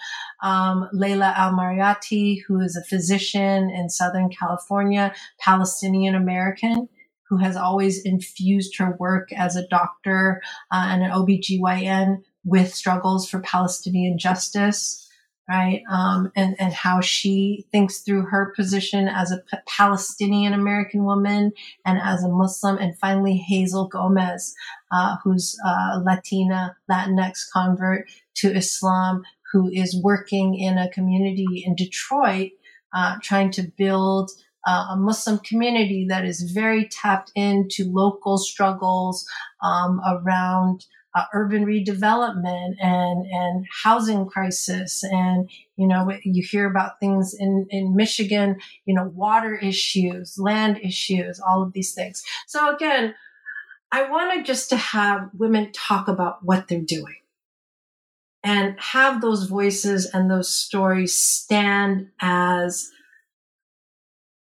[0.42, 6.88] Um, laila al-marayati who is a physician in southern california palestinian american
[7.28, 10.40] who has always infused her work as a doctor
[10.70, 15.05] uh, and an OBGYN with struggles for Palestinian justice,
[15.48, 15.82] right?
[15.90, 21.52] Um, and, and how she thinks through her position as a Palestinian American woman
[21.84, 22.78] and as a Muslim.
[22.78, 24.54] And finally, Hazel Gomez,
[24.90, 29.22] uh, who's a Latina, Latinx convert to Islam,
[29.52, 32.50] who is working in a community in Detroit,
[32.92, 34.30] uh, trying to build
[34.66, 39.24] uh, a Muslim community that is very tapped into local struggles
[39.62, 40.86] um, around
[41.16, 45.02] uh, urban redevelopment and and housing crisis.
[45.02, 50.78] And you know you hear about things in in Michigan you know water issues land
[50.82, 52.22] issues all of these things.
[52.46, 53.14] So again
[53.90, 57.16] I wanted just to have women talk about what they're doing
[58.42, 62.90] and have those voices and those stories stand as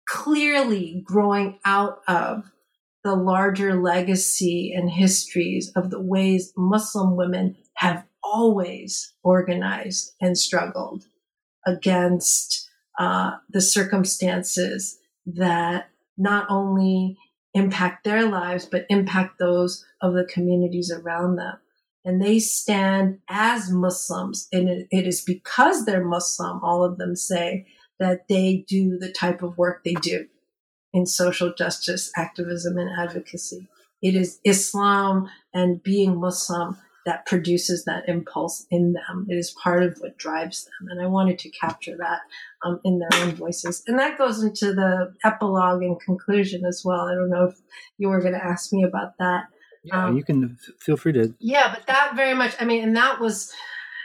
[0.07, 2.51] clearly growing out of
[3.07, 11.05] the larger legacy and histories of the ways Muslim women have always organized and struggled
[11.65, 15.89] against uh, the circumstances that
[16.19, 17.17] not only
[17.55, 21.59] impact their lives, but impact those of the communities around them.
[22.05, 27.69] And they stand as Muslims, and it is because they're Muslim, all of them say,
[28.01, 30.27] that they do the type of work they do
[30.93, 33.69] in social justice activism and advocacy.
[34.03, 39.27] It is Islam and being Muslim that produces that impulse in them.
[39.29, 40.89] It is part of what drives them.
[40.91, 42.21] And I wanted to capture that
[42.65, 43.83] um, in their own voices.
[43.87, 47.03] And that goes into the epilogue and conclusion as well.
[47.03, 47.61] I don't know if
[47.97, 49.45] you were going to ask me about that.
[49.85, 51.33] Yeah, um, you can feel free to.
[51.39, 53.53] Yeah, but that very much, I mean, and that was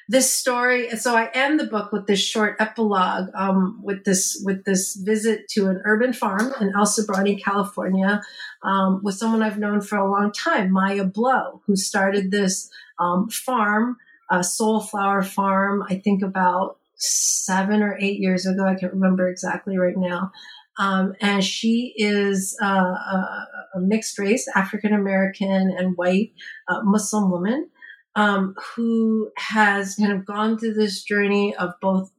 [0.07, 4.63] this story so i end the book with this short epilogue um, with this with
[4.65, 8.21] this visit to an urban farm in el sobrante california
[8.63, 13.29] um, with someone i've known for a long time maya blow who started this um,
[13.29, 13.97] farm
[14.29, 19.27] a soul flower farm i think about seven or eight years ago i can't remember
[19.27, 20.31] exactly right now.
[20.79, 26.31] Um, and she is uh, a, a, mixed race african american and white
[26.69, 27.69] uh, muslim woman
[28.15, 32.11] um, who has kind of gone through this journey of both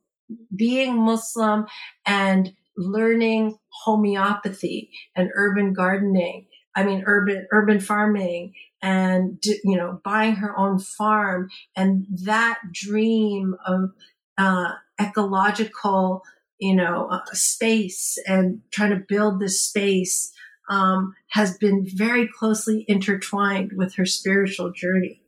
[0.55, 1.67] being Muslim
[2.07, 6.47] and learning homeopathy and urban gardening.
[6.75, 13.55] I mean, urban urban farming and you know buying her own farm and that dream
[13.67, 13.91] of
[14.39, 16.23] uh, ecological
[16.59, 20.33] you know uh, space and trying to build this space
[20.69, 25.22] um, has been very closely intertwined with her spiritual journey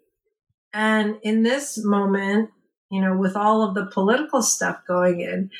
[0.74, 2.50] and in this moment,
[2.90, 5.50] you know, with all of the political stuff going in,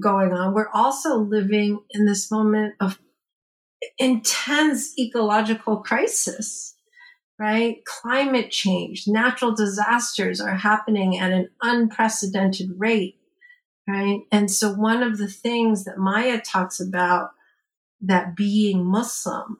[0.00, 2.98] going on, we're also living in this moment of
[3.98, 6.74] intense ecological crisis,
[7.38, 7.84] right?
[7.84, 13.16] Climate change, natural disasters are happening at an unprecedented rate,
[13.86, 14.20] right?
[14.32, 17.32] And so one of the things that Maya talks about
[18.00, 19.58] that being Muslim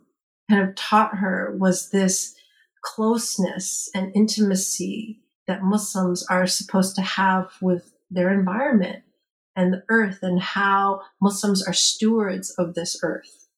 [0.49, 2.35] kind of taught her was this
[2.83, 9.03] closeness and intimacy that Muslims are supposed to have with their environment
[9.57, 13.49] and the earth and how Muslims are stewards of this earth.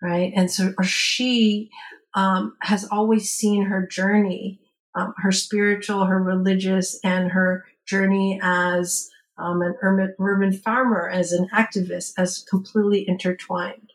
[0.00, 0.32] Right.
[0.34, 1.70] And so she
[2.14, 4.60] um, has always seen her journey,
[4.94, 11.32] um, her spiritual, her religious, and her journey as um, an urban, urban farmer, as
[11.32, 13.87] an activist, as completely intertwined.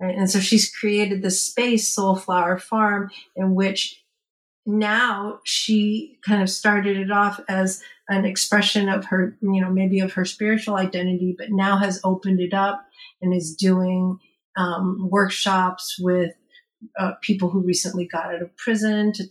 [0.00, 0.16] Right?
[0.16, 4.02] And so she's created this space, Soulflower Farm, in which
[4.66, 10.00] now she kind of started it off as an expression of her, you know, maybe
[10.00, 12.84] of her spiritual identity, but now has opened it up
[13.22, 14.18] and is doing
[14.56, 16.32] um, workshops with
[16.98, 19.28] uh, people who recently got out of prison to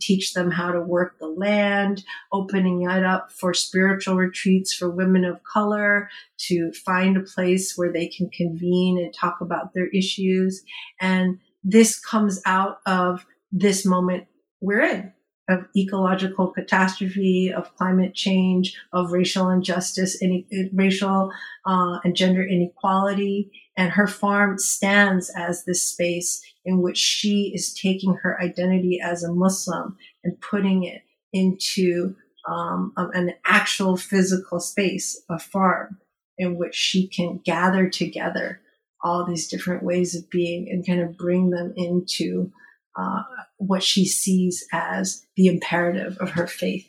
[0.00, 5.24] teach them how to work the land, opening it up for spiritual retreats for women
[5.24, 10.62] of color to find a place where they can convene and talk about their issues.
[11.00, 14.26] And this comes out of this moment
[14.60, 15.12] we're in
[15.48, 21.32] of ecological catastrophe, of climate change, of racial injustice, any, racial
[21.64, 23.50] uh, and gender inequality.
[23.76, 29.22] And her farm stands as this space in which she is taking her identity as
[29.22, 32.16] a Muslim and putting it into
[32.48, 35.98] um, an actual physical space, a farm,
[36.38, 38.60] in which she can gather together
[39.02, 42.50] all these different ways of being and kind of bring them into
[42.96, 43.22] uh,
[43.58, 46.86] what she sees as the imperative of her faith.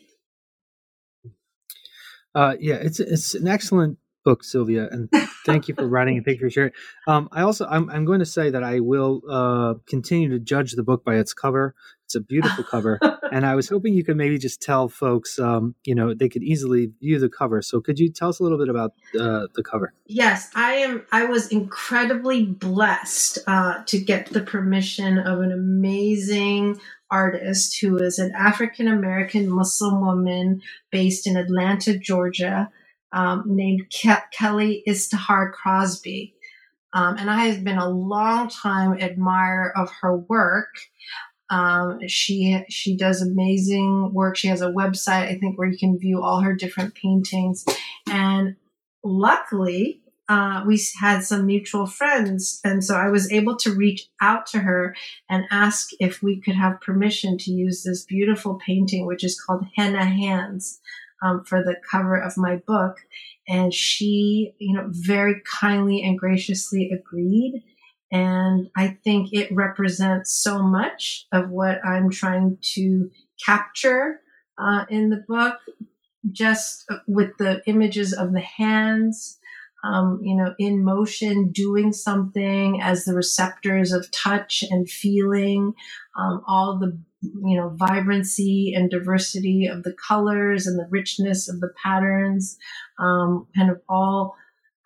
[2.34, 5.10] Uh, yeah, it's it's an excellent book, Sylvia, and
[5.48, 6.72] thank you for writing and thank you for sharing.
[7.08, 10.74] Um, I also I'm, I'm going to say that I will uh, continue to judge
[10.74, 11.74] the book by its cover.
[12.06, 13.00] It's a beautiful cover,
[13.32, 16.44] and I was hoping you could maybe just tell folks, um, you know, they could
[16.44, 17.62] easily view the cover.
[17.62, 19.94] So could you tell us a little bit about uh, the cover?
[20.06, 21.06] Yes, I am.
[21.12, 26.80] I was incredibly blessed uh, to get the permission of an amazing
[27.10, 32.70] artist who is an African American Muslim woman based in Atlanta, Georgia,
[33.12, 36.36] um, named Ke- Kelly Izdihar Crosby.
[36.94, 40.74] Um, and I have been a long time admirer of her work.
[41.50, 44.36] Um, she she does amazing work.
[44.36, 47.66] She has a website, I think, where you can view all her different paintings.
[48.10, 48.56] And
[49.04, 54.46] luckily, uh, we had some mutual friends, and so I was able to reach out
[54.48, 54.94] to her
[55.30, 59.66] and ask if we could have permission to use this beautiful painting, which is called
[59.78, 60.80] Henna Hands,
[61.24, 62.98] um, for the cover of my book.
[63.48, 67.64] And she, you know, very kindly and graciously agreed.
[68.12, 73.10] And I think it represents so much of what I'm trying to
[73.46, 74.22] capture
[74.58, 75.58] uh, in the book,
[76.32, 79.40] just with the images of the hands,
[79.84, 85.74] um, you know, in motion, doing something as the receptors of touch and feeling,
[86.18, 91.60] um, all the, you know, vibrancy and diversity of the colors and the richness of
[91.60, 92.58] the patterns,
[93.00, 94.36] um, kind of all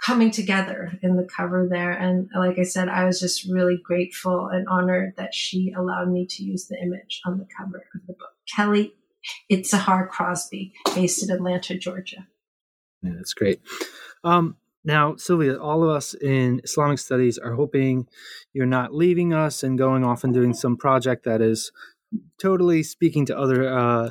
[0.03, 1.91] coming together in the cover there.
[1.91, 6.25] And like I said, I was just really grateful and honored that she allowed me
[6.27, 8.33] to use the image on the cover of the book.
[8.55, 8.93] Kelly
[9.49, 12.27] it's Izdihar Crosby, based in Atlanta, Georgia.
[13.03, 13.61] Yeah, that's great.
[14.23, 18.07] Um, now, Sylvia, all of us in Islamic studies are hoping
[18.53, 21.71] you're not leaving us and going off and doing some project that is
[22.41, 24.09] totally speaking to other uh,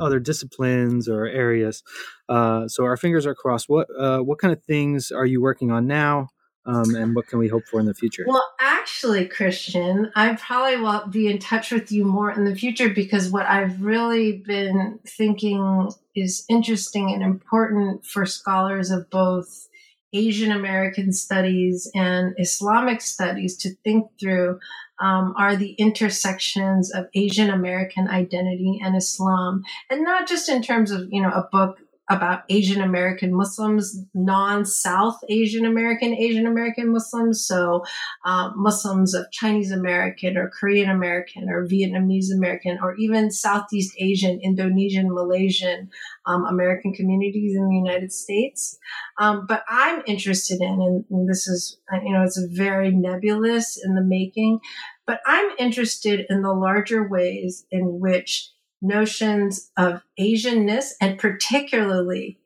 [0.00, 1.82] other disciplines or areas.
[2.28, 3.68] Uh, so our fingers are crossed.
[3.68, 6.28] What uh, what kind of things are you working on now?
[6.64, 8.24] Um, and what can we hope for in the future?
[8.24, 12.88] Well, actually, Kristian, I probably will be in touch with you more in the future
[12.88, 19.68] because what I've really been thinking is interesting and important for scholars of both
[20.12, 24.60] Asian American studies and Islamic studies to think through
[25.02, 30.90] um, are the intersections of Asian American identity and Islam, and not just in terms
[30.90, 31.78] of you know a book
[32.12, 37.84] about Asian American Muslims, non South Asian American Asian American Muslims, so
[38.24, 44.40] um, Muslims of Chinese American or Korean American or Vietnamese American or even Southeast Asian,
[44.42, 45.90] Indonesian, Malaysian
[46.26, 48.78] um, American communities in the United States.
[49.18, 53.94] Um, but I'm interested in, and this is, you know, it's a very nebulous in
[53.94, 54.60] the making,
[55.06, 58.50] but I'm interested in the larger ways in which
[58.80, 62.38] notions of Asianness and particularly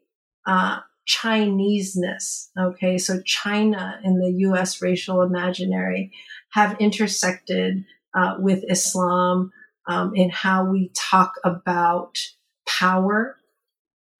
[0.46, 2.50] uh, Chineseness.
[2.59, 6.12] Okay, so China in the US racial imaginary
[6.50, 7.84] have intersected
[8.14, 9.52] uh, with Islam
[9.86, 12.18] um, in how we talk about
[12.66, 13.36] power,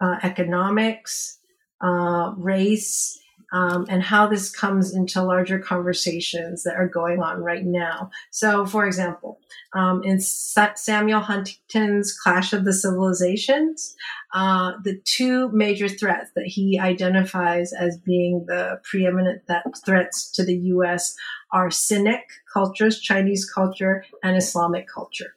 [0.01, 1.39] uh, economics,
[1.80, 3.18] uh, race,
[3.57, 8.11] um, and how this comes into larger conversations that are going on right now.
[8.30, 9.40] So, for example,
[9.72, 13.96] um, in Sa- Samuel Huntington's Clash of the Civilizations,
[14.34, 20.44] uh, the two major threats that he identifies as being the preeminent th- threats to
[20.44, 21.16] the U.S.
[21.50, 25.32] are Sinic cultures, Chinese culture, and Islamic culture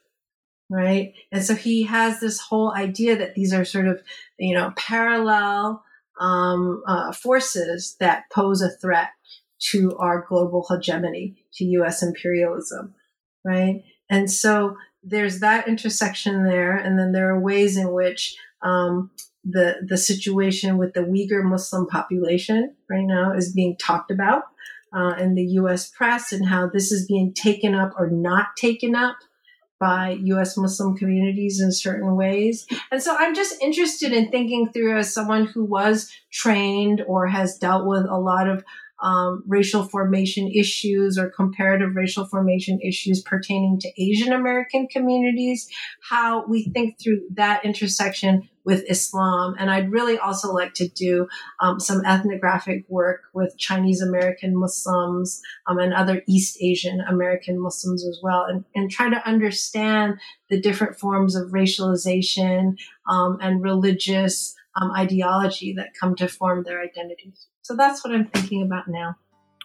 [0.71, 1.13] right?
[1.31, 4.03] And so he has this whole idea that these are sort of,
[4.37, 5.83] you know, parallel
[6.19, 9.09] um, uh, forces that pose a threat
[9.71, 12.01] to our global hegemony, to U.S.
[12.01, 12.93] imperialism,
[13.43, 13.83] right?
[14.09, 19.11] And so there's that intersection there, and then there are ways in which um,
[19.43, 24.43] the the situation with the Uyghur Muslim population right now is being talked about
[24.93, 25.89] uh, in the U.S.
[25.89, 29.17] press, and how this is being taken up or not taken up
[29.79, 32.67] by US Muslim communities in certain ways.
[32.91, 37.57] And so I'm just interested in thinking through as someone who was trained or has
[37.57, 38.63] dealt with a lot of
[39.01, 45.69] um, racial formation issues or comparative racial formation issues pertaining to Asian American communities,
[46.09, 49.55] how we think through that intersection with Islam.
[49.57, 51.27] And I'd really also like to do
[51.59, 58.05] um, some ethnographic work with Chinese American Muslims um, and other East Asian American Muslims
[58.05, 60.19] as well, and, and try to understand
[60.49, 62.75] the different forms of racialization
[63.09, 67.47] um, and religious um, ideology that come to form their identities.
[67.69, 69.15] So that's what I'm thinking about now.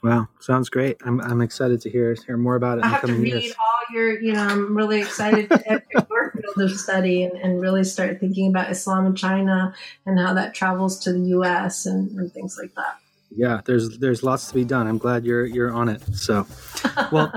[0.03, 0.99] Wow, sounds great.
[1.07, 2.85] I'm, I'm excited to hear hear more about it.
[2.85, 3.55] I have to read years.
[3.59, 7.63] all your, you know, I'm really excited to get your field of study and, and
[7.63, 9.75] really start thinking about Islam in China
[10.05, 11.87] and how that travels to the U.S.
[11.87, 12.99] and, and things like that.
[13.35, 14.87] Yeah, there's there's lots to be done.
[14.87, 16.03] I'm glad you're you're on it.
[16.15, 16.47] So,
[17.11, 17.33] well,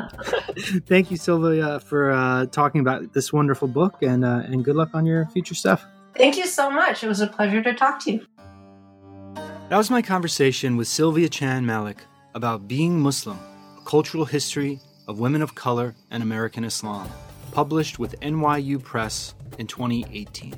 [0.86, 4.90] thank you, Sylvia, for uh, talking about this wonderful book, and uh, and good luck
[4.94, 5.86] on your future stuff.
[6.18, 7.06] Thank you so much.
[7.06, 8.26] It was a pleasure to talk to you.
[9.70, 11.98] That was my conversation with Sylvia Chan Malik
[12.34, 13.38] about being Muslim,
[13.78, 17.10] a cultural history of women of color and American Islam,
[17.52, 20.56] published with NYU Press in 2018.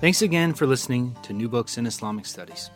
[0.00, 2.70] Thanks again for listening to New Books in Islamic Studies.